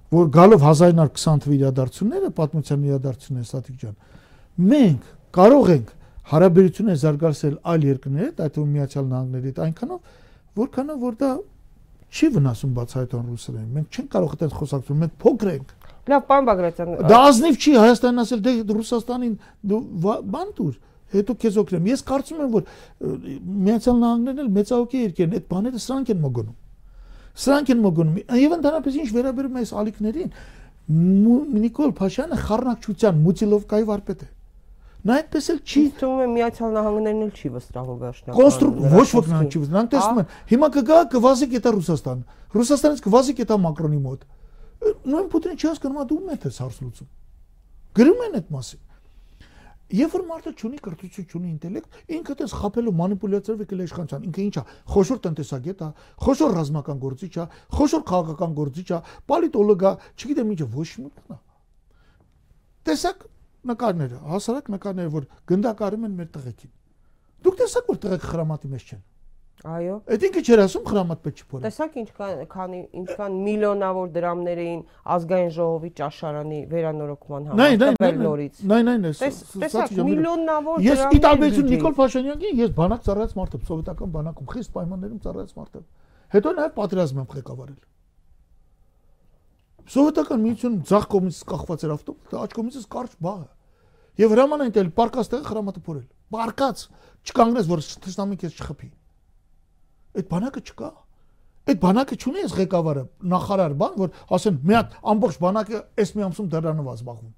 [0.10, 3.96] որ գալով 1920 թվականի իրադարձությունները, պատմության իրադարձությունները Սաթիկ ջան,
[4.70, 5.92] մենք կարող ենք
[6.30, 10.00] հարաբերություններ զարգացնել այլ երկրների հետ, այդ թվում Միացյալ Նահանգների հետ այնքանով,
[10.60, 11.30] որքանով որ դա
[12.10, 15.74] չի վնասում բացահայտորեն ռուսերեն։ Մենք չենք կարող այդպես խոսակցում, մենք փոքր ենք։
[16.10, 19.36] Լավ, պարոն Բագրատյան, Դա ազնիվ չի Հայաստանն ասել դե Ռուսաստանին
[19.70, 19.82] դու
[20.34, 20.74] բան դուր,
[21.14, 22.64] հետո քեզ օգնեմ։ Ես կարծում եմ, որ
[23.70, 26.58] Միացյալ Նահանգներն էլ մեծահոգի երկրն են, այդ բաները սրանք են մոգնում։
[27.40, 30.34] Սրանք են մոգնում։ Եվ ընդհանրապես ինչ վերաբերում է այս ալիքներին,
[30.90, 34.30] Նիկոլ Փաշյանը խառնակցության Մուտիլովկայի վարպետ է։
[35.00, 39.30] Նա այդպես էլ չի թվում է Միացյալ Նահանգներն էլ չի վստահում վերջնական։ կոնստրուկ ոչ ոք
[39.30, 42.26] նրան չի վստահում։ Նրանք տեսնում են, հիմա կգա կվազի կետա Ռուսաստան։
[42.60, 44.28] Ռուսաստանից կվազի կետա Մակրոնի մոտ։
[45.14, 47.10] Նույն Պուտինը չի հասկանում, դու ում ես հարց լուծում։
[48.00, 48.82] Գրում են այդ մասին։
[49.90, 54.44] Երբ որ մարդը ունի կրթություն, ունի ինտելեկտ, ինքը դες խափելու մանիպուլյացիայով եկել է իշխանության։ Ինքը
[54.46, 54.64] ինչա,
[54.94, 55.90] խոշոր տնտեսագետ է,
[56.26, 59.00] խոշոր ռազմական գործիչ է, խոշոր քաղաքական գործիչ է,
[59.34, 61.40] պոլիտոլոգ է, չգիտեմ ինչը, ոչ բան։ է։
[62.90, 63.26] Տեսակ
[63.70, 66.76] նկարները, հասարակ նկարները, որ գնդակարում են մեր տղեկին։
[67.50, 69.02] Դուք տեսաք որ տղեկ խրամատի մեջ չեն։
[69.60, 74.60] Այո։ Այդ ինքը չէր ասում խրամատ պետք չի փորել։ Տեսակ ինչքան քանի ինչքան միլիոնավոր դրամներ
[74.64, 74.82] էին
[75.16, 77.60] ազգային ժողովի ճաշարանի վերանորոգման համար
[78.00, 81.76] տվել նայ, նորից։ նայ, նայ, նայ, Տես- ս- ս- տեսակ միլիոնավոր Ես դրամներ տարբերություն բյուջե։
[81.76, 85.86] Նիկոլ Փաշինյանի, ես բանակ ծառայած մարդ եմ, սովետական բանակում, խիստ պայմաններում ծառայած մարդ եմ։
[86.40, 87.80] Հետո նաև պատերազմ եմ ղեկավարել։
[89.90, 93.48] Սովետական միությունում ցախ կողմից կախված էր ավտոմատ, աջ կողմից կարճ բաղը։
[94.20, 96.78] Եվ հրամանային տել պարկած տեղը խրամատը փորել։ Պարկած,
[97.30, 98.90] չկանգնես որ թշնամին քեզ չխփի։
[100.20, 100.90] Այդ բանակը չկա։
[101.70, 106.26] Այդ բանակը չունի ես ղեկավարը, նախարար բան, որ ասեն մի հատ ամբողջ բանակը այս մի
[106.30, 107.34] ամսում դրանով է զբաղվում։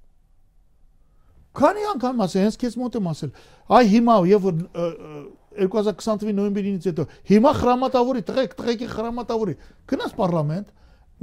[1.52, 3.32] Քանի անգամ ասել, հենց քեզ մոտ եմ ասել,
[3.76, 5.22] այ հիմա եւ որ ը, ը,
[5.52, 9.56] 2020 թվականի նոյեմբերից հետո հիմա խրամատավորի, տղեկ, տղեկի խրամատավորի
[9.92, 10.70] գնաց պարլամենտ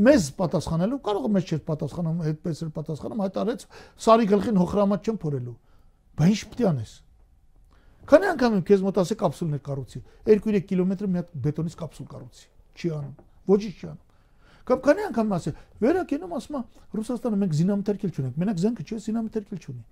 [0.05, 3.66] մեզ պատասխանելու կարող է մեզ չէր պատասխանում, այդպես էլ պատասխանում, հայտարարեց
[4.05, 5.55] սարի գլխին հոխրամատ չեմ փորելու։
[6.20, 6.93] Բա ինչ է անես։
[8.10, 9.99] Քանի անգամ եմ քեզ մոտ ասել կապսուլներ կառուցի։
[10.30, 12.47] 2-3 կիլոմետր մի հատ բետոնից կապսուլ կառուցի։
[12.80, 13.16] Չի անում։
[13.49, 14.05] Ոչինչ չի անում։
[14.70, 15.53] Կամ քանի անգամ ասել,
[15.84, 16.62] վերակենում ասում է
[16.97, 19.84] Ռուսաստանը մենք զինամթերքել չունենք։ Մենակ զենքը չէ, զինամթերքել չունի։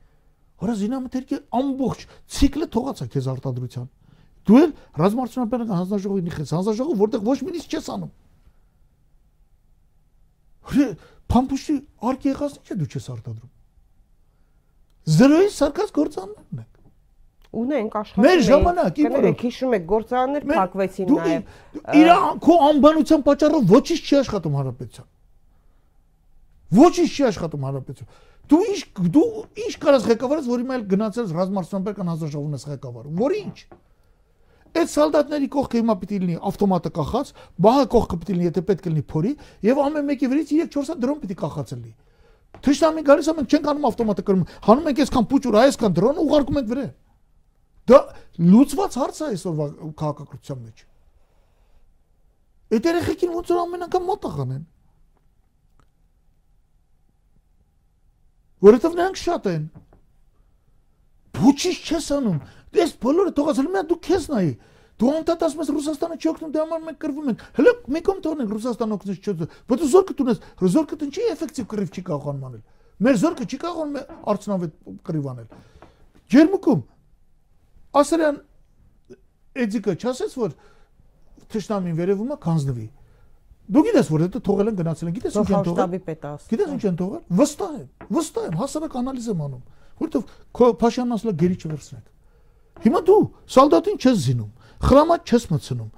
[0.58, 2.04] Հորա զինամթերքի ամբողջ
[2.38, 3.88] ցիկլը թողած է քեզ արտադրության։
[4.48, 8.12] Դու էլ ռազմարտունաբերական հանձնաժողովի նիխես, հանձնաժողով, որտեղ ոչ մի նիստ չես անում։
[10.68, 10.88] Հրե
[11.34, 11.76] փամփուշտի
[12.08, 13.52] արկի եղած ինչ է դու չես արտադրում։
[15.18, 16.70] Զրոյի սարկած գործաններն են։
[17.58, 21.52] Ունենք աշխատում։ Մեր ժամանակ, Կներեք, հիշում եք, գործարաններ փակվեցին դու նաև։
[21.98, 22.10] իր
[22.46, 25.08] քո անբանության պատճառով ոչինչ չի աշխատում հանրապետության։
[26.78, 28.10] Ոչինչ չի աշխատում հանրապետություն։
[28.48, 28.80] Դու ինչ
[29.18, 29.28] դու
[29.64, 33.58] ինչ կարաս ղեկավարես, որ հիմա էլ գնացել ռազմարտունաբերական հանձնաժողովն ես ղեկավարում։ Որ ինչ։
[34.78, 37.32] Այդ սալդատների կողքը հիմա պիտի լինի ավտոմատը կախած,
[37.66, 39.32] բահը կողքը պիտի լինի, եթե պետք է լինի փորի,
[39.68, 41.92] եւ ամեն մեկի վրից 3-4 հատ դրոն պիտի կախած լինի։
[42.68, 46.60] Թշնամի գալիս է մենք չենք անում ավտոմատը կրում։ Հանում ենք այսքան փուճուր, այսքան դրոն ուղարկում
[46.62, 46.86] ենք վրա։
[47.88, 48.00] Դա
[48.38, 49.68] լուծված հարց է այսօրվա
[50.02, 50.86] քաղաքակրթության մեջ։
[52.78, 54.64] Այդ երեխեքին ոնց որ ամեն անգամ մոտախան են։
[58.68, 59.68] Որովհետև նրանք շատ են։
[61.38, 62.40] Փուչից չես անում։
[62.76, 64.52] Դες բոլորը թողածել հատ դու քեզ նայի։
[64.98, 68.22] Դու անդադ ասում ես Ռուսաստանը չի օգնում, դե համար մենք կռվում ենք։ Հələ մի կողմ
[68.26, 69.34] թողնենք Ռուսաստանը օգնես չի։
[69.70, 70.40] Բայց զորքը դունես,
[70.74, 72.64] զորքը դու չի էֆեկտիվ կռիվ չի կարող անել։
[72.98, 74.00] Մեր զորքը չի կարող
[74.34, 74.74] արցնավետ
[75.06, 75.48] կռիվ անել։
[76.34, 76.82] Ջերմուկում
[77.98, 78.40] Ասարյան
[79.58, 80.56] Էդիկը չասեց որ
[81.52, 82.88] թշնամին վերևում է կանձնվի։
[83.68, 86.04] Դու գիտես որ դա թողել են գնացել են, գիտես ինչ են թողել։
[86.52, 89.64] Գիտես ինչ են թողել։ Վստահ եմ, վստահ եմ, հասարակ անալիզ եմ անում։
[89.98, 92.06] Որովհետև քո Փաշյանն ասել է գերի չվերցնեք։
[92.88, 93.18] Հիմա դու
[93.58, 94.52] սալդատին չես զինում,
[94.88, 95.90] խրամատ չես մցնում։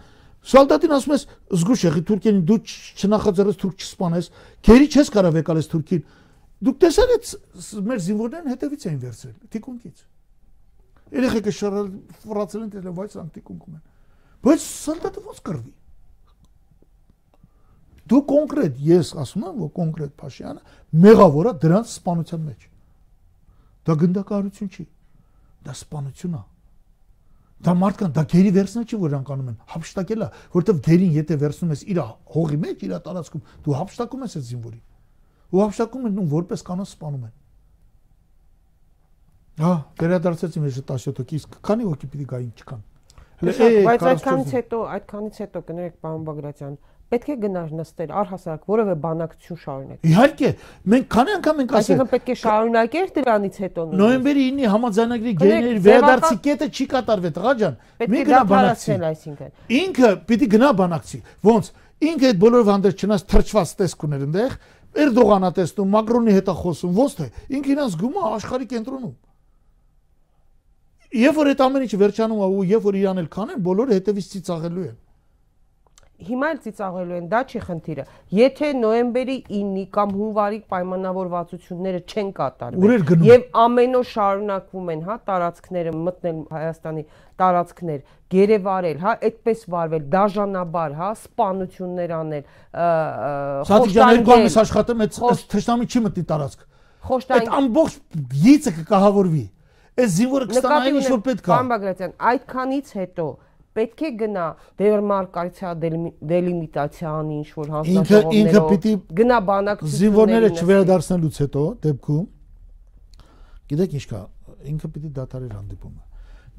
[0.49, 1.23] Սալդատին ասում ես
[1.59, 2.57] զգուշ եղի Թուրքիային դու
[2.95, 4.29] չնախաձեռես թուրք չսպանես,
[4.69, 6.05] գերի չես կարող եկալես Թուրքին։
[6.63, 7.27] Դուք տեսար այդ
[7.89, 9.97] մեր զինվորներն հետևից էին վերցրել, թիկունքից։
[11.09, 11.87] Երեխեքը շարալ
[12.23, 13.83] ֆրացել են դեռ վայց անտիկունքում են։
[14.45, 15.73] Բայց սալդատը ո՞նց կրվի։
[18.09, 22.63] Դու կոնկրետ ես ասում եմ, որ կոնկրետ Փաշյանը մեղավոր է դրանց սպանության մեջ։
[23.89, 24.85] Դա գնդակահարություն չի։
[25.65, 26.41] Դա սպանություն է։
[27.59, 31.73] Դա մարդկան, դա գերի վերցնա չի որ անք անում են, հապշտակելա, որովհետև գերին եթե վերցնում
[31.75, 31.99] ես իր
[32.35, 34.83] հողի մեջ, իր տարածքում, դու հապշտակում ես այդ զինվորին։
[35.49, 37.33] Ու հապշտակում են ու որպես կանոն սպանում են։
[39.59, 42.85] Հա, վերադարձեցի մեր 17 հոգի, իսկ քանի հոգի պիտի գային չկան։
[43.39, 46.77] Բայց այդքանից հետո, այդքանից հետո կներեք պարոն Բագրատյան,
[47.09, 50.49] պետք է գնար նստել առհասարակ որևէ բանակցություն շարունակ։ Իհարկե,
[50.93, 55.79] մենք քանի անգամ ենք ասել։ Այսինքն պետք է շարունակեր դրանից հետո։ Նոյեմբերի 9-ի համաձայնագրի գեների
[55.89, 61.71] վերադարձի կետը չի կատարվել, տղա ջան։ Մի գնա բանակցի, այսինքն։ Ինքը պիտի գնա բանակցի։ Ոնց։
[61.99, 64.53] Ինքը այդ բոլոր հանդերձ չնայած թրջված տեսք ուներ այնտեղ,
[64.99, 67.27] Էրդողանա տեսնում, Մակրոնի հետ է խոսում, ոնց թե։
[67.59, 69.11] Ինքը իրան զգում է աշխարհի կենտրոնում։
[71.09, 74.33] Երբ որ այդ ամեն ինչը վերջանում է ու երբ որ իրան էլ քանեն, բոլորը հետևից
[74.33, 74.97] ծիծաղելու են
[76.19, 78.03] հիմա էլ ծիծաղելու են, դա չի խնդիրը։
[78.35, 85.93] Եթե նոեմբերի 9-ի կամ հունվարի պայմանավորվածությունները չեն կատարվել եւ ամեն օր շարունակվում են, հա, տարածքները
[85.99, 87.03] մտնել Հայաստանի
[87.39, 88.01] տարածքներ,
[88.35, 92.43] գերեվարել, հա, այդպես վարվել, դաժանաբար, հա, սպանություններ անել,
[93.69, 96.67] խոշտանգել։ Սա երկու ամիս աշխատում, այդ թշնամի չի մտնի տարածք։
[97.09, 97.95] Խոշտանգ։ Այդ ամբողջ
[98.43, 99.45] գիծը կկահավորվի։
[99.98, 103.26] Այս զինվորը կստանա ինչ որ պետք է։ Պարոն Բագրատյան, այդքանից հետո
[103.74, 104.46] պետք է գնա
[104.80, 105.70] դերմարկացիա
[106.30, 112.24] դելիմիտացիանի ինչ որ հանձնաժողովներով ինքը ինքը պիտի գնա բանակցությունների զինվորները չվերադարձնելուց հետո դեպքում
[113.74, 114.20] գիտեք ինչ կա
[114.74, 116.02] ինքը պիտի դատարեր հանդիպումը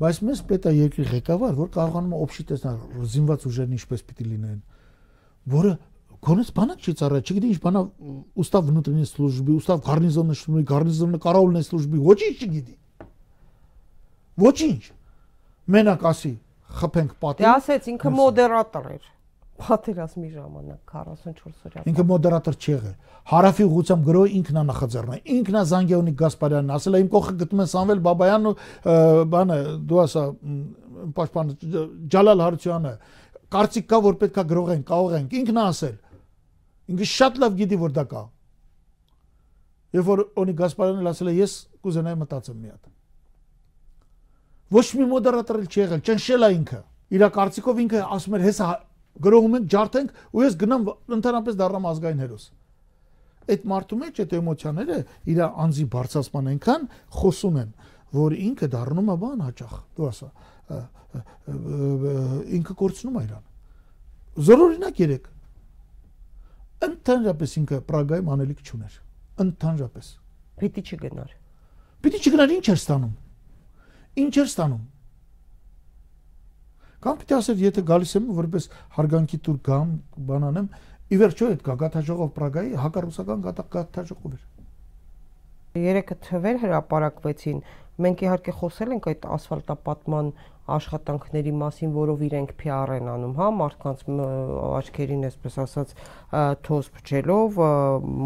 [0.04, 2.80] բայց մեզ պետք է երկրի ղեկավար որ կարողանում է օբշի տեսնել
[3.16, 4.58] զինված ուժերն ինչպես պիտի լինեն
[5.56, 5.76] որը
[6.26, 7.82] Կոնես բանակ չի ծառայ, չգիտի ինչ բանա
[8.42, 12.74] устав внутренней службы, устав гарнизонной службы, гарнизонной караульной службы, ոչինչ չգիտի։
[14.41, 14.83] Ոչինչ։
[15.71, 16.35] Մենակ ասի,
[16.81, 19.09] խփենք պատի։ Դե ասեց ինքը մոդերատոր էր
[19.61, 22.95] պատերազմի ժամանակ 44 օրյա։ Ինքը մոդերատոր չի եղել։
[23.31, 27.63] Հարավի ուղությամբ գրող ինքն է նախաձեռնա։ Ինքն է Զանգեոնի Գասպարյանն, ասել է իմ կողքը գտնում
[27.65, 28.55] են Սամվել Բաբայանն ու
[29.35, 29.59] բանը
[29.91, 30.25] դու ասա
[31.21, 31.53] պաշտպան
[32.15, 32.95] Ջալալ Հարությունյանը։
[33.51, 35.97] Կարծիք կա որ պետքա գրողեն, կաղողենք։ Ինքն է ասել։
[36.95, 38.23] Ինքը շատ լավ գիտի որ դա կա։
[40.01, 43.00] Երբ որ Օնի Գասպարյանն ասել է ես կուզենայի մտածեմ մի հատ
[44.71, 48.67] Ոչ մի մոդերատոր չի եղել, ճնշել է ինքը։ Իր կարծիքով ինքը ասում էր, հեսա
[49.25, 50.85] գրողում ենք, ջարդենք, ու ես գնամ
[51.17, 52.45] ընդհանրապես դառնամ ազգային հերոս։
[53.51, 54.99] Այդ մարդու մեջ այդ էմոցիաները
[55.33, 56.87] իր անձի բարձրացման այնքան
[57.19, 57.73] խոսում են,
[58.15, 60.29] որ ինքը դառնում է բան հաճախ։ Դու ասա,
[62.61, 63.45] ինքը կորցնում է իրան։
[64.51, 65.27] Զորօրինակ երեք։
[66.91, 68.95] Ընդհանրապես ինքը Պրագայում անելիք չուներ։
[69.45, 70.13] Ընդհանրապես։
[70.61, 71.35] Պիտի չգնար։
[72.01, 73.15] Պիտի չգնար ինչ էր ստանում
[74.19, 74.87] ինչ էր ստանում։
[77.01, 79.93] Կամ պիտի ասեր, եթե գալիս եմ որպես հարգանքի տուր գամ,
[80.31, 80.67] բանանեմ,
[81.11, 84.43] ի վերջո այդ գագաթաժողով Պրագայի հակառուսական գագաթաժողով էր։
[85.81, 87.63] Երեքը թվեր հրապարակվեցին։
[88.01, 90.33] Մենք իհարկե խոսել ենք այդ ասֆալտապատման
[90.71, 94.05] աշխատանքների մասին, որով իրենք PR են անում, հա, մարդկանց
[94.81, 95.95] աչքերին, այսպես ասած,
[96.67, 97.61] թոս փչելով,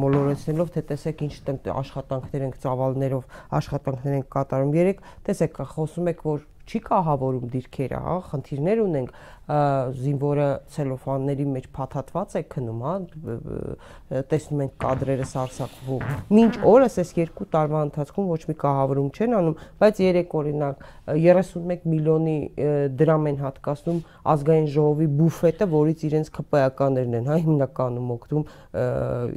[0.05, 1.35] մոլորեցնելով, թե տեսեք ինչ
[1.75, 8.14] աշխատանքներ ենք ծավալներով աշխատանքներ ենք կատարում։ Երեք տեսեք, խոսում եք, որ չի կահավորում դիրքերը, հա,
[8.30, 12.92] խնդիրներ ունենք, զինվորը ցելոֆանների մեջ փաթաթված է քնում, հա,
[14.30, 16.06] տեսնում ենք կադրերը սարսափվում։
[16.38, 21.84] Մինչ օրս այս երկու տարվա ընթացքում ոչ մի կահավորում չեն անում, բայց երեք օրինակ 31
[21.92, 22.36] միլիոնի
[23.04, 24.00] դրամ են հատկացնում
[24.32, 28.44] ազգային ժողովի բուֆետը, որից իրենց ԿՊԱ-ականներն են, հա, հիմնականում օգտվում,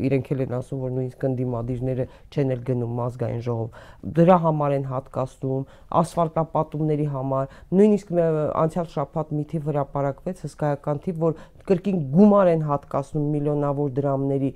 [0.08, 3.84] իրենք էլ են ասում, որ նույնիսկ ընդդիմադիրները չեն էլ գնում ազգային ժողով։
[4.18, 5.68] Դրա համար են հատկացնում,
[6.02, 8.14] ասֆալտապատումների համար, նույնիսկ
[8.64, 11.38] անցյալ շաբաթ մի թիվ հրապարակվեց հսկայական թիվ, որ
[11.68, 14.52] կրկին գումար են հատկացնում միլիոնավոր դրամների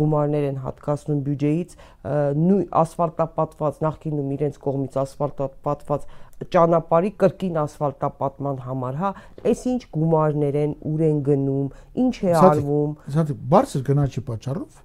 [0.00, 1.76] գումարներ են հատկացնում բյուջեից
[2.42, 6.06] նույն ասֆալտապատված նախկինում իրենց կողմից ասֆալտապատված
[6.52, 9.10] ճանապարհի կրկին ասֆալտապատման համար, հա,
[9.46, 11.68] այս ինչ գումարներ են, ուր են գնում,
[12.02, 14.80] ինչ է արվում։ Իսկի բարձր գնաճի պատճառով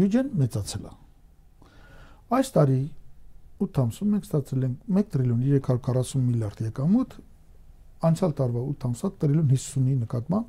[0.00, 0.94] բյուջեն մեծացել է։
[2.34, 2.80] Այս տարի
[3.64, 7.16] 8 ամսում մենք ստացել ենք 1 տրիլիոն 340 միլիարդ եկամուտ,
[8.08, 10.46] անցյալ տարվա 8 ամսա տրիլիոն 50-ի նկատմամբ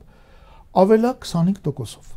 [0.86, 2.12] ավելա 25%-ով։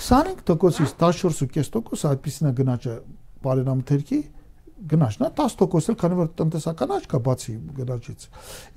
[0.00, 2.94] 25%-ից 14.5% այդպեսին է գնաճը
[3.44, 4.20] բարենամթերքի
[4.90, 8.26] գնաճն է 10% էլ քանի որ տնտեսական աճ կա բացի գնաճից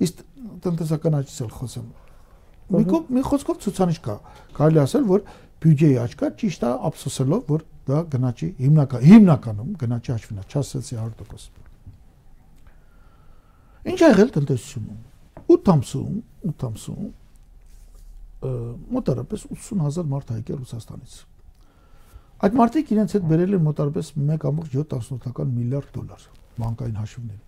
[0.04, 0.20] իսկ
[0.64, 1.86] տնտեսական աճից էլ խոսեմ
[2.74, 4.16] մի կողմ մի խոսքով ցուցանիշ կա
[4.58, 5.24] կարելի ասել որ
[5.64, 10.94] բյուջեի աճ կա ճիշտ է ափսոսելով որ դա գնաճի հիմնական հիմնականում գնաճի աճվն է չասեցի
[11.02, 11.60] 100%
[13.92, 15.00] ինչ ա եղել տնտեսությունում?
[15.54, 16.14] 8 ամսում
[16.54, 17.04] 8 ամսում
[18.94, 21.14] մոտարապես 80000 մարդ հայկել Ռուսաստանից
[22.44, 26.24] Այդ մարդիկ իրենց հետ բերել են մոտարպես 1.78 միլիարդ դոլար
[26.60, 27.44] բանկային հաշիվներում։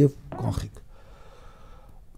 [0.00, 0.78] Եվ կանխիկ։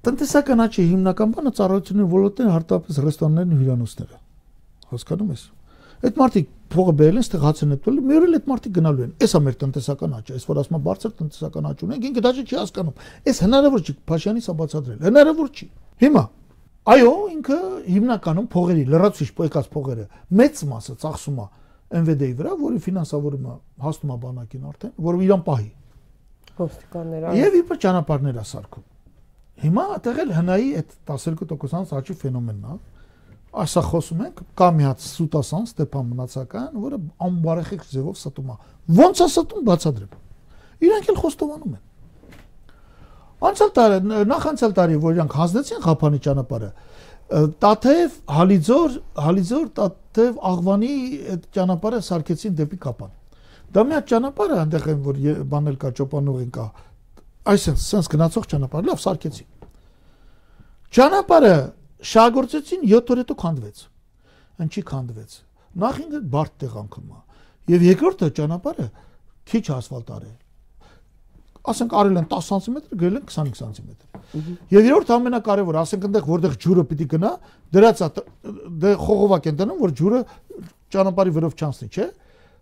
[0.08, 4.20] Տնտեսական աճի հիմնական բանը ծառայությունների ոլորտն հարտապես ռեստորաններն ու հյուրանոցները։
[4.92, 5.42] Հասկանում ես։
[5.98, 9.04] Այդ մարդիկ փողը բերել են, ստեղ հաց են ուտել, մի օր էլ այդ մարդիկ գնալու
[9.08, 12.58] են։ Էսա մեր տնտեսական աճը, այս որ ասում բարձր տնտեսական աճ ունենք, ինքը դա չի
[12.58, 12.98] հասկանում։
[13.32, 15.68] Էս հնարավոր չի Փաշյանի սա բացատրել։ Հնարավոր չի։
[16.04, 16.24] Հիմա
[16.88, 20.04] Այո, ինքը հիմնականում փողերի, լրացուցիչ պոյկած փողերը
[20.40, 21.44] մեծ մասը ծախսում է
[21.98, 25.68] ՆՎԴ-ի վրա, որի ֆինանսավորումը հասնում է բանակին արդեն, որը իրան պահի։
[26.58, 28.86] Ոստիկանները։ Եվ իբր ճանապարհներ է սարքում։
[29.68, 32.78] Հիմա այդտեղ էլ հնայի այդ 12%-անց աճի ֆենոմենն է։
[33.48, 38.56] Այսա խոսում ենք կա մի հատ Սուտասան Ստեփան Մնացական, որը անբարեխիք ձևով ստում է։
[38.98, 40.18] Ոնց է ստում բացադրեմ։
[40.88, 41.84] Իրանք էլ խոստովանում են։
[43.48, 46.70] Անցյալ տարի, նախանցյալ տարի, որ իրանք հանձնեցին Ղափանի ճանապարհը,
[47.62, 50.92] Տաթև, Հալիձոր, Հալիձոր, Տաթև, Աղվանի
[51.34, 53.12] այդ ճանապարհը սարքեցին դեպի Կապան։
[53.68, 55.18] Դա մի հատ ճանապարհ է, այնտեղ են որ
[55.52, 56.66] բանել կա, ճոպանուղին կա։
[57.52, 59.48] Այսինքն, sense գնացող ճանապարհ, լավ սարքեցին։
[60.98, 61.54] Ճանապարհը
[62.08, 63.84] շահգործեցին 7 օր հետո քանդվեց։
[64.64, 65.38] Ինչի քանդվեց։
[65.78, 67.22] Նախ ինքը բարդ տեղանքում է։
[67.74, 68.86] Եվ երկրորդը ճանապարհը
[69.48, 70.36] քիչ ասֆալտ արել
[71.68, 74.06] ասենք արել են 10 սանտիմետր, գրել են 25 սանտիմետր։
[74.72, 77.32] Եվ երրորդ ամենակարևորը, ասենք այնտեղ որտեղ ջուրը պիտի գնա,
[77.76, 78.08] դրած է
[78.84, 80.20] դե խողովակ են դնում, որ ջուրը
[80.94, 82.08] ճանապարհի վրով չանցնի, չէ՞։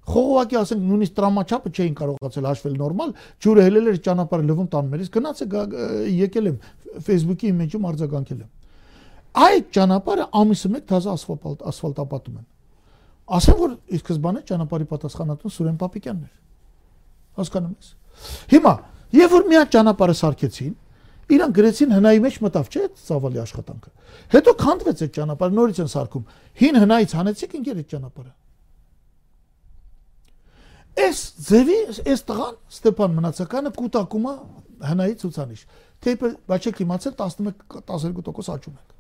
[0.06, 5.40] Խողովակի ասենք նույնիսկ տրամաչափը չէին կարողացել հաշվել նորմալ, ջուրը հելել էր ճանապարհը լվում տաններից, գնաց
[5.42, 5.48] է
[6.16, 6.60] եկել եմ
[7.06, 8.50] Facebook-ի իմիջում արձագանքել եմ։
[9.36, 12.44] Այդ ճանապարհը ամիսը մեկ թազա ասֆալտ ասֆալտապատում են։
[13.36, 16.36] Ասեմ որ ի սկզբանե ճանապարհի պատասխանատուն Սուրեն Պապիկյանն էր։
[17.36, 17.90] Հասկանում ես։
[18.54, 18.74] Հիմա
[19.14, 20.72] Եվ որ մի հատ ճանապարհը սարքեցին,
[21.36, 23.92] իրան գրեցին հնայի մեջ մտավ, չէ՞, ծավալի աշխատանքը։
[24.34, 26.26] Հետո քանդվեց այդ ճանապարհը, նորից են սարքում։
[26.60, 28.34] Հին հնայից հանեցիք ինքեր այդ ճանապարհը։
[31.06, 31.78] Այս ձևի
[32.12, 34.34] այս տղան Ստեփան Մնացականը կուտակում է
[34.90, 35.64] հնայի ցուցանիշ։
[36.06, 38.95] Թեպը բայց չեք իմացել 11 12% աճում ենք։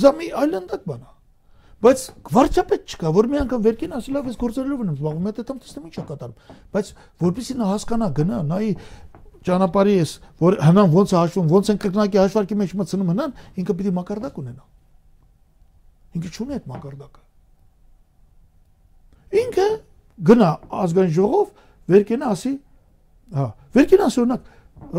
[0.00, 1.10] Զամի այլանդակ բանա։
[1.80, 2.00] Բայց
[2.34, 5.84] վարչապետ չկա, որ մի անգամ վերքին ասի լավ, ես գործերով եմ զբաղվում, հետո դեմ տեսնեմ
[5.88, 6.36] ինչ է կատարում։
[6.76, 6.90] Բայց
[7.24, 8.72] որպեսզի նա հասկանա, գնա, նայի
[9.48, 10.12] ճանապարհի էս,
[10.44, 13.30] որ հնան ոնց է հաշվում, ոնց են կրկնակի հաշվարկի մեջ մտցնում հնան,
[13.60, 14.64] ինքը պիտի մակարդակ ունենա։
[16.20, 17.20] Ինքը չունի այդ մակարդակը։
[19.40, 19.68] Ինքը
[20.30, 20.50] գնա
[20.84, 21.46] ազգային ժողով,
[21.90, 22.52] վերքենա ասի,
[23.40, 23.46] հա,
[23.80, 24.42] վերքենա ասի օրինակ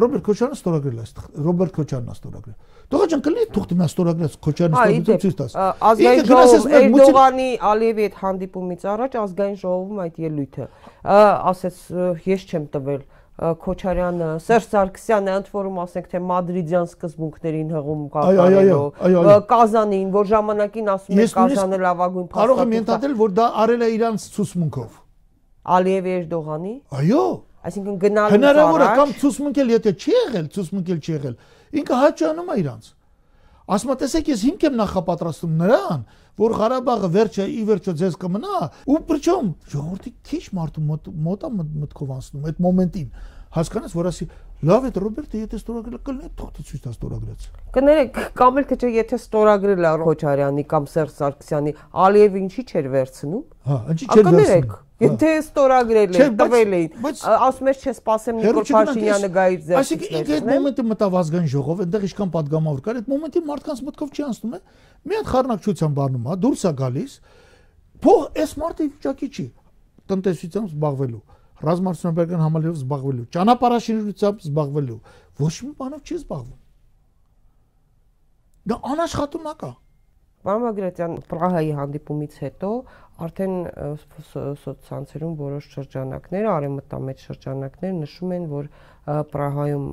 [0.02, 1.06] Ռոբերտ Քոչյանը ստորագրել է,
[1.46, 2.58] Ռոբերտ Քոչյանն է ստորագրել։
[2.92, 5.54] Տղա ջան, կլինի թուղթի նա ստորագրած Քոչյանի ստորագրած ցույց տաս։
[5.92, 10.68] Ազգային ժողով Էրդողանի Ալիևի հետ հանդիպումից առաջ ազգային ժողովում այդ ելույթը
[11.52, 11.82] ասեց
[12.28, 13.02] ես չեմ տվել
[13.42, 18.82] Քոչարյանը, Սերժ Սարգսյանը ընդ որում ասենք թե մադրիդյան սկզբունքներին հղում կատարելու,
[19.50, 23.90] Կազանին, որ ժամանակին ասում են Կազանը լավագույն փաստաթուղթ։ Կարող եմ ենթադրել, որ դա արել է
[23.96, 25.00] իրանց ցուսմունքով։
[25.80, 27.24] Ալիևի Էրդողանի։ Այո,
[27.62, 31.36] Այսինքն գնալու հնարավոր է կամ ցուսմունքել, եթե չի եղել, ցուսմունքել չի եղել,
[31.80, 32.90] ինքը հաճանում է իրանց։
[33.72, 36.02] Ասում է, տեսեք, ես հիմք եմ նախապատրաստում նրան,
[36.42, 38.58] որ Ղարաբաղը վերջը ի վերջո ձեզ կմնա,
[38.92, 40.84] ու պրճոմ ժողովրդի քիչ մարդու
[41.28, 43.08] մոտա մտքով անցնում այդ մոմենտին
[43.52, 44.28] հասկանաս, որ ասի,
[44.62, 49.20] լավ է Ռոբերտը, եթե ստորագրել կլինի, թողտի ցույց տա ստորագրած։ Կներեք, կամ էլ չէ, եթե
[49.22, 51.74] ստորագրել է Ռոչարյանի կամ Սերժ Սարգսյանի,
[52.06, 57.06] Ալիևը ինչի չէր վերցնում։ Հա, ինչի չէր վերցնում։ Հա։ Եթե ստորագրել է, տվել էին,
[57.42, 61.82] ասում ես չէ, սпасեմ Նիկոլ Փաշինյանը գայից ձեռքից։ Այսինքն ինքը այդ մոմենտը մտավ ազգային ժողով,
[61.86, 64.62] այնտեղ իշքան падգամավոր կար, այդ մոմենտի մարդկանց մտքով չի անցնում է։
[65.02, 67.16] Մի հատ խառնակցության բառնում, հա, դուրս է գալիս։
[68.02, 69.46] Փող այս մարդը վիճակի չի
[70.12, 71.22] տնտեսությամբ զբաղվելու,
[71.62, 75.00] ռազմարտությունաբերական համալիրով զբաղվելու, ճանապարհաշինությամբ զբաղվելու,
[75.42, 76.60] ոչ մի բանով չի զբաղվում։
[78.72, 79.72] Դա անաշխատունակ է։
[80.42, 82.70] Պարոն Բագրատյան, Պրահայի հանդիպումից հետո
[83.26, 83.56] արդեն
[84.32, 88.72] սոցցանցերում որոշ շրջանակներ, արեմտամետ շրջանակներ նշում են, որ
[89.36, 89.86] Պրահայում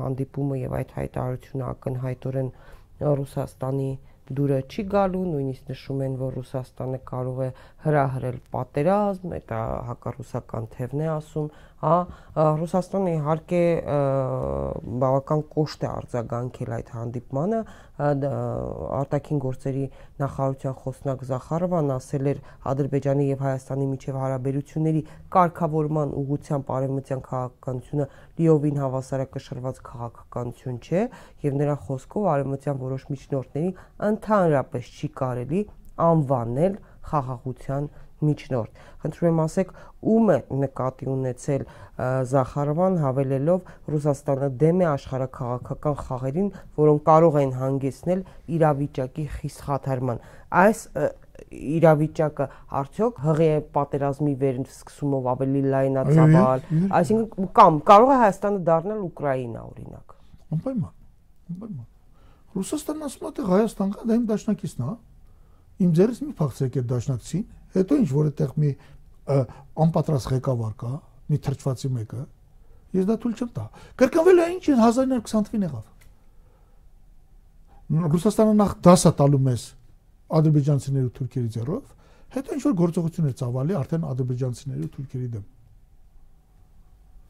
[0.00, 2.52] հանդիպումը եւ այդ հայտարարությունը ակնհայտորեն
[3.18, 3.90] Ռուսաստանի
[4.38, 7.48] դուրը չի գալու, նույնիսկ նշում են, որ Ռուսաստանը կարող է
[7.84, 9.58] հրահրել պատերազմ, դա
[9.88, 11.96] հակառուսական թևն է ասում, հա,
[12.58, 13.60] Ռուսաստանը իհարկե
[15.02, 17.60] բավական կոշտ է արձագանքել այդ հանդիպմանը,
[17.98, 19.84] արտաքին գործերի
[20.22, 25.02] նախարարության խոսնակ Զախարովան ասել էր Ադրբեջանի եւ Հայաստանի միջև հարաբերությունների
[25.38, 28.08] կարգավորման ուղղությամբ արևմտյան քաղաքականությունը
[28.42, 31.02] լիովին հավասարակշռված քաղաքականություն չէ
[31.46, 33.72] եւ նրա խոսքով արևմտյան որոշ միջնորդների
[34.10, 35.66] ընդհանրապես չի կարելի
[36.08, 39.68] անվանել խաղաղության միջնորդ։ Խնդրում եմ ասեք,
[40.12, 41.64] ում է նկատի ունեցել
[42.32, 48.24] Զախարովան հավելելով Ռուսաստանը դեմ է աշխարհակաղակական խաղերին, որոնք կարող են հանգեցնել
[48.58, 50.22] իրավիճակի խիստ խաթարման։
[50.58, 50.80] Այս
[51.48, 52.46] իրավիճակը
[52.78, 56.64] արդյոք հղի է պատերազմի վերսկսումով ավելի լայնածավալ,
[56.98, 60.16] այսինքն կամ կարող է Հայաստանը դառնալ Ուկրաինա օրինակ։
[60.58, 60.92] Անպայման։
[61.54, 61.86] Անպայման։
[62.58, 64.96] Ռուսաստանն ասում է, թե Հայաստան կա, դա իմ դաշնակիցն է։
[65.78, 67.44] Իմ ձերս մի փախցրեք այդ դաշնակցին,
[67.76, 68.70] Հետո ինչ որ այդտեղ մի
[69.84, 70.92] անպատրաստ ղեկավար կա,
[71.28, 72.22] մի թրջվածի մեկը,
[72.96, 73.64] ես դա թույլ չեմ տա։
[74.00, 75.84] Կրկնվել է ինչ 1920 թվին եղավ։
[78.14, 79.62] Ռուսաստանը նախ դասա տալու մեզ
[80.38, 81.84] ադրբեջանցիների ու թուրքերի ձեռով,
[82.36, 85.46] հետո ինչ որ գործողություններ ծավալի արդեն ադրբեջանցիների ու թուրքերի դեմ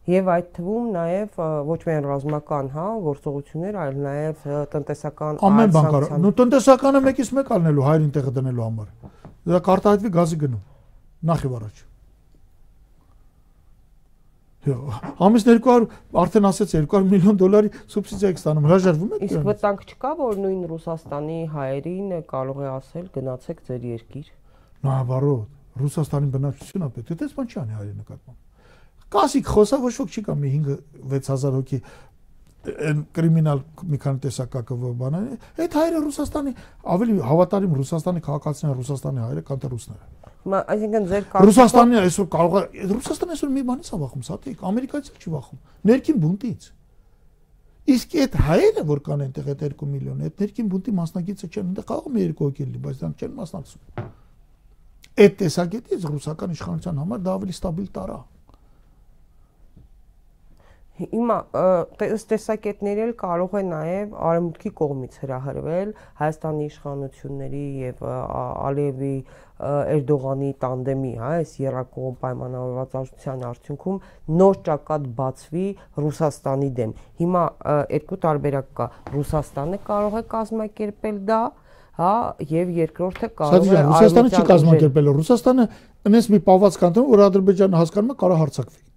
[0.09, 6.15] եւ այդ թվում նաեւ ոչ միայն ռազմական, հա, գործողություններ, այլ նաեւ տնտեսական ամեն բան կարող։
[6.25, 8.89] Նու տնտեսականը մեկից մեկ ալնելու հայրին տեղը դնելու համար։
[9.53, 10.65] Դա կարտահայտվի գազի գնում։
[11.29, 11.85] Նախ եւ առաջ։
[14.69, 15.87] Ամիս 200
[16.23, 20.67] արդեն ասեց 200 միլիոն դոլարի սուբսիդիա եք ստանում, հրաժարվում եք։ Իսկ վտանգ չկա, որ նույն
[20.73, 24.29] Ռուսաստանի հայերին կարող է ասել գնացեք ձեր երկիր։
[24.89, 28.48] Նահավարոտ, Ռուսաստանի բնակչությունը պետք է դες բան չի անի հայերի նկատմամբ։
[29.09, 30.53] Կասիկ խոսա ոչ ոք չի կա մի
[31.09, 31.81] 5-6000 հոգի
[32.69, 35.21] այն կրիմինալ մի քանի տեսակակը բանը
[35.65, 36.53] այդ հայերը Ռուսաստանի
[36.95, 42.59] ավելի հավատարիմ Ռուսաստանի քաղաքացիները Ռուսաստանի հայերը քան թե ռուսները Մա այսինքն ձեր Ռուսաստանը այսօր կարող
[42.59, 46.69] է Ռուսաստանը այսօր մի բանից է վախում, սատիկ, ամերիկացիք չի վախում, ներքին բունտից։
[47.89, 51.87] Իսկ այդ հայերը, որ կան այնտեղ այդ 2 միլիոն, այդ ներքին բունտի մասնակիցը չեն, այնտեղ
[51.89, 54.09] կարող է երկու հոգի լինի, բայց դրանք չեն մասնակցում։
[55.19, 58.19] Այդ տեսակետից ռուսական իշխանության համար դա ավելի ստաբիլ տարա։
[60.99, 61.37] Հիմա
[62.09, 69.13] ըստ տեսակետների էլ կարող է նաև արևմուտքի կողմից հրահրվել Հայաստանի իշխանությունների եւ Ալիևի
[69.59, 73.97] Էրդողանի տանդեմի, հա, այս երակողմ պայմանավորվածության արդյունքում
[74.39, 75.65] նոր ճակատ բացվի
[75.99, 76.93] Ռուսաստանի դեմ։
[77.23, 77.45] Հիմա
[77.99, 78.89] երկու տարբերակ կա։
[79.19, 81.41] Ռուսաստանը կարող է կազմակերպել դա,
[81.99, 82.13] հա,
[82.55, 85.71] եւ երկրորդը կարող է Ռուսաստանը չի կազմակերպել։ Ռուսաստանը
[86.07, 88.88] այնպես մի պահված կանտոն, որ Ադրբեջանը հասկանում է կարող հարցակվի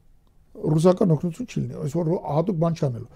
[0.76, 3.10] ռուսական օգնություն չի լինի, այսօր հատուկ բան չանելու։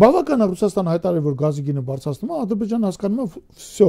[0.00, 3.88] Բավական է Ռուսաստանը հայտարարել, որ գազի գինը բարձրացնում է, Ադրբեջանը հասկանում է, всё,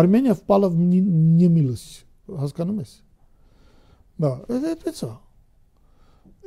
[0.00, 2.06] Արմենիա впала в немилость,
[2.40, 2.94] հասկանում ես։
[4.22, 5.10] Դա, այդպես է։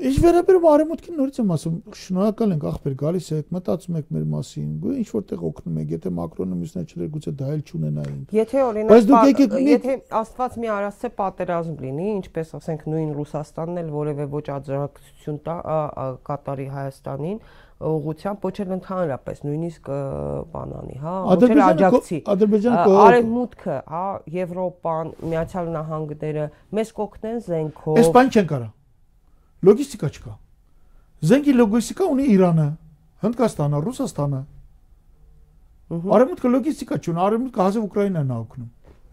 [0.00, 4.70] Ինչ վերաբերում արեմուտքին նորից եմ ասում, շնորհակալ ենք ախպեր գալիս եք, մտածում եք մեր մասին,
[4.80, 9.42] գույ ինչ որտեղ օգնում եք, եթե մակրոնը մյուսներ չլեր գուցե դա էլ չունենայինք։ Եթե օրինակ
[9.68, 15.58] եթե Աստված մի արասցե պատերազմ լինի, ինչպես ասենք նույն Ռուսաստանն էլ որևէ ոչ աջակցություն տա
[16.30, 17.38] կատարի Հայաստանին,
[17.80, 19.86] ուղղությամբ ոչ էլ ընդհանրապես նույնիսկ
[20.52, 24.02] բանանի, հա, ոչ էլ աջակցի։ Ադրբեջանը արևմուտքը, հա,
[24.36, 26.44] Եվրոպան, Միացյալ Նահանգները
[26.76, 28.68] մեզ կօգնեն զենքով։ Այս բան չեն կարա
[29.66, 30.34] լոգիստիկա չկա։
[31.30, 32.66] Զենքի լոգիստիկա ունի Իրանը,
[33.20, 34.40] Հնդկաստանը, Ռուսաստանը։
[35.90, 38.68] Արևմուտքը լոգիստիկա չունի, արևմուտքը հազիվ Ուկրաինան է օգնում։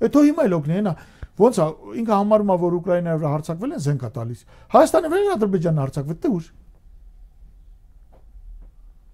[0.07, 0.93] Էթո հիմա էլ օգնի, հենա
[1.37, 1.65] ոնց է
[2.01, 4.39] ինքը համարում է որ Ուկրաինայի վրա հարցակվել են զենքա տալիս։
[4.73, 6.47] Հայաստանի վրա Ադրբեջանը հարցակվել, դե ուր։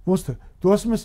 [0.04, 1.04] Ոնց թե դու ասում ես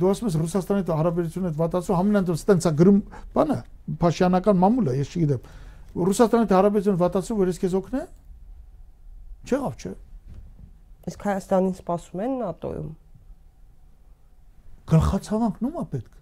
[0.00, 2.98] դու ասում ես Ռուսաստանի հետ հարաբերությունը վատացու համենայն տենց է գրում
[3.34, 3.58] բանը
[4.00, 5.50] Փաշյանական մամուլը, ես չգիտեմ։
[6.10, 8.08] Ռուսաստանի հետ հարաբերությունը վատացու որ ես քեզ օգնեմ
[9.45, 9.93] Չեղավ, չէ։
[11.05, 12.91] Իսկ Հայաստանին սպասում են ՆԱՏՕ-ում։
[14.89, 16.13] Գլխացավանքն ո՞ւմ է պետք։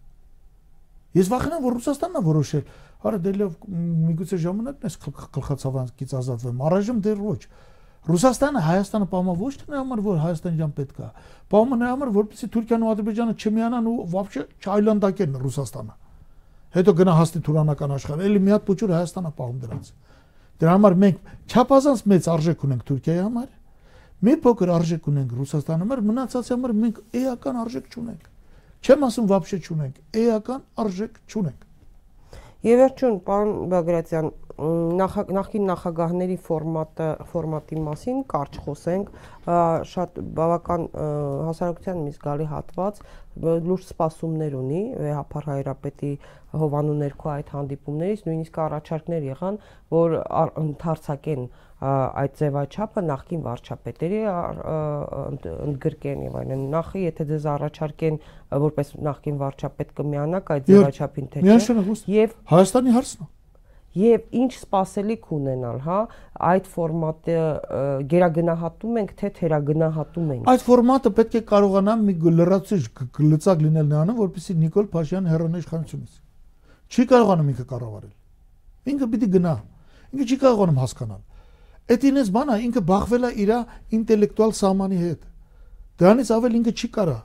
[1.14, 2.64] Ես վախենամ, որ Ռուսաստանն է որոշել։
[3.04, 3.56] Արա դե լավ,
[4.08, 4.96] միգուցե ժամանակն էս
[5.38, 7.42] գլխացավանքից ազատվեմ։ Առայժմ դեռ ոչ։
[8.04, 11.10] Ռուսաստանը Հայաստանը պահում ոչ թե նրա համար, որ Հայաստան իրան պետք է։
[11.54, 15.94] Պահում նրա համար, որպեսզի Թուրքիան ու Ադրբեջանը չմիանան ու вообще չայլանդակեն Ռուսաստանը։
[16.74, 19.92] Հետո գնա հասնի Թուրանական աշխարհ։ Էլի մի հատ փոչուր Հայաստանը պահում դրանց։
[20.64, 23.50] Դրա համար մենք չափազանց մեծ արժեք ունենք Թուրքիայի համար
[24.24, 28.30] մի փոքր արժեք ունենք Ռուսաստանի համար, մնացածի համար մենք էական արժեք չունենք։
[28.84, 31.66] Չեմ ասում вообще չունենք, էական արժեք չունենք։
[32.64, 39.10] Եվ վերջում, պարոն Բագրատյան, նախին նախագահների ֆորմատը ֆորմատի մասին կարճ խոսենք
[39.92, 43.02] շատ բավական հասարակության մի զգալի հատված
[43.68, 46.12] լուրջ սպասումներ ունի վեհապար հայրապետի
[46.49, 49.59] Հովանու ներքո այդ հանդիպումներից նույնիսկ առաջարկներ եղան,
[49.93, 50.15] որ
[50.63, 54.21] ընդարձակեն այդ ձևաչափը նախկին վարչապետերի
[55.69, 58.21] ընդգրկեն եւ այլն։ Նախը եթե դեզ առաջարկեն
[58.67, 63.35] որպես նախկին վարչապետ կմիանաք այդ ձևաչափին թե չէ։ Եվ Հայաստանի հարցն է
[63.99, 65.99] եւ ինչ սпасելիք ունենալ, հա,
[66.49, 67.39] այդ ֆորմատը
[68.13, 72.83] գերագնահատում ենք, թե թերագնահատում ենք։ Այդ ֆորմատը պետք է կարողանա մի լրացիչ
[73.19, 76.25] գլծակ լինել նրանով, որպեսզի Նիկոլ Փաշյան հերոնեշխանությունից
[76.89, 78.15] Չի կարողանում ինքը կառավարել։
[78.93, 79.55] Ինքը պիտի գնա։
[80.09, 81.23] Ինքը չի կարողանում հասկանալ։
[81.89, 83.53] Այդ ինձ բանա ինքը բախվել է իր
[83.99, 85.21] ինտելեկտուալ սահմանի հետ։
[85.99, 87.19] Դրանից ավել ինքը չի կարա։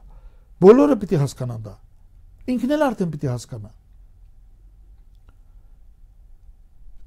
[0.64, 1.74] Բոլորը պիտի հասկանան դա։
[2.54, 3.72] Ինքն էլ արդեն պիտի հասկանա։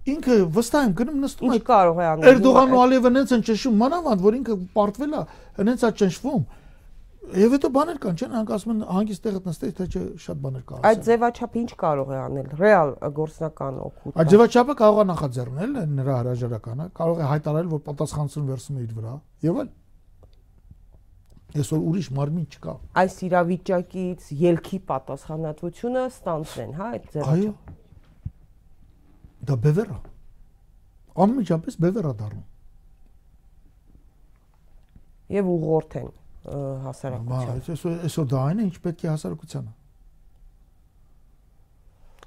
[0.06, 3.80] ինքը վստահ եմ գնում նստում է կարող է անել Էրդողանն ու Ալիևը նենց են ճնշում
[3.80, 5.22] մանավանդ որ ինքը պարտվել է
[5.66, 6.44] նենց է ճնշվում
[7.26, 10.62] Եվ հետո բաներ կան, չեն, հանք ասում են հանգիստ տեղը նստես, թե չէ շատ բաներ
[10.66, 15.74] կա։ Այդ ձևաչափը ինչ կարող է անել։ Ռեալ գործնական օգուտ։ Այդ ձևաչափը կարող է նախաձեռնել
[15.96, 19.14] նրա հրաժարականը, կարող է հայտարարել, որ պատասխանատվություն վերցնում է իր վրա,
[19.46, 19.72] եւ այլ։
[21.56, 27.84] Այսօր ուրիշ մարմին չկա։ Այս իրավիճակից ելքի պատասխանատվությունը ստանցնեն, հա, այդ ձևաչափը։ Այո
[29.46, 29.96] դա բևեր է
[31.24, 32.46] անմիջապես բևեր է դառնում
[35.36, 36.08] եւ ուղղորդ են
[36.86, 39.74] հասարակության այսօր այսօր դա այն է ինչ պետք է հասարակությանը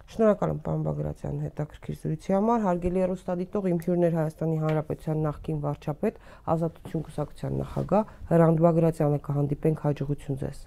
[0.10, 6.18] Շնորհակալ եմ պարոն Բագրատյան հետաքրքիր զրույցի համար։ Հարգելի հեռուստադիտող, իմ հյուրներ Հայաստանի Հանրապետության նախկին վարչապետ,
[6.56, 10.66] Ազատություն կուսակցության նախագահ Հրանտ Բագրատյանը կհանդիպենք հաջողություն ձեզ։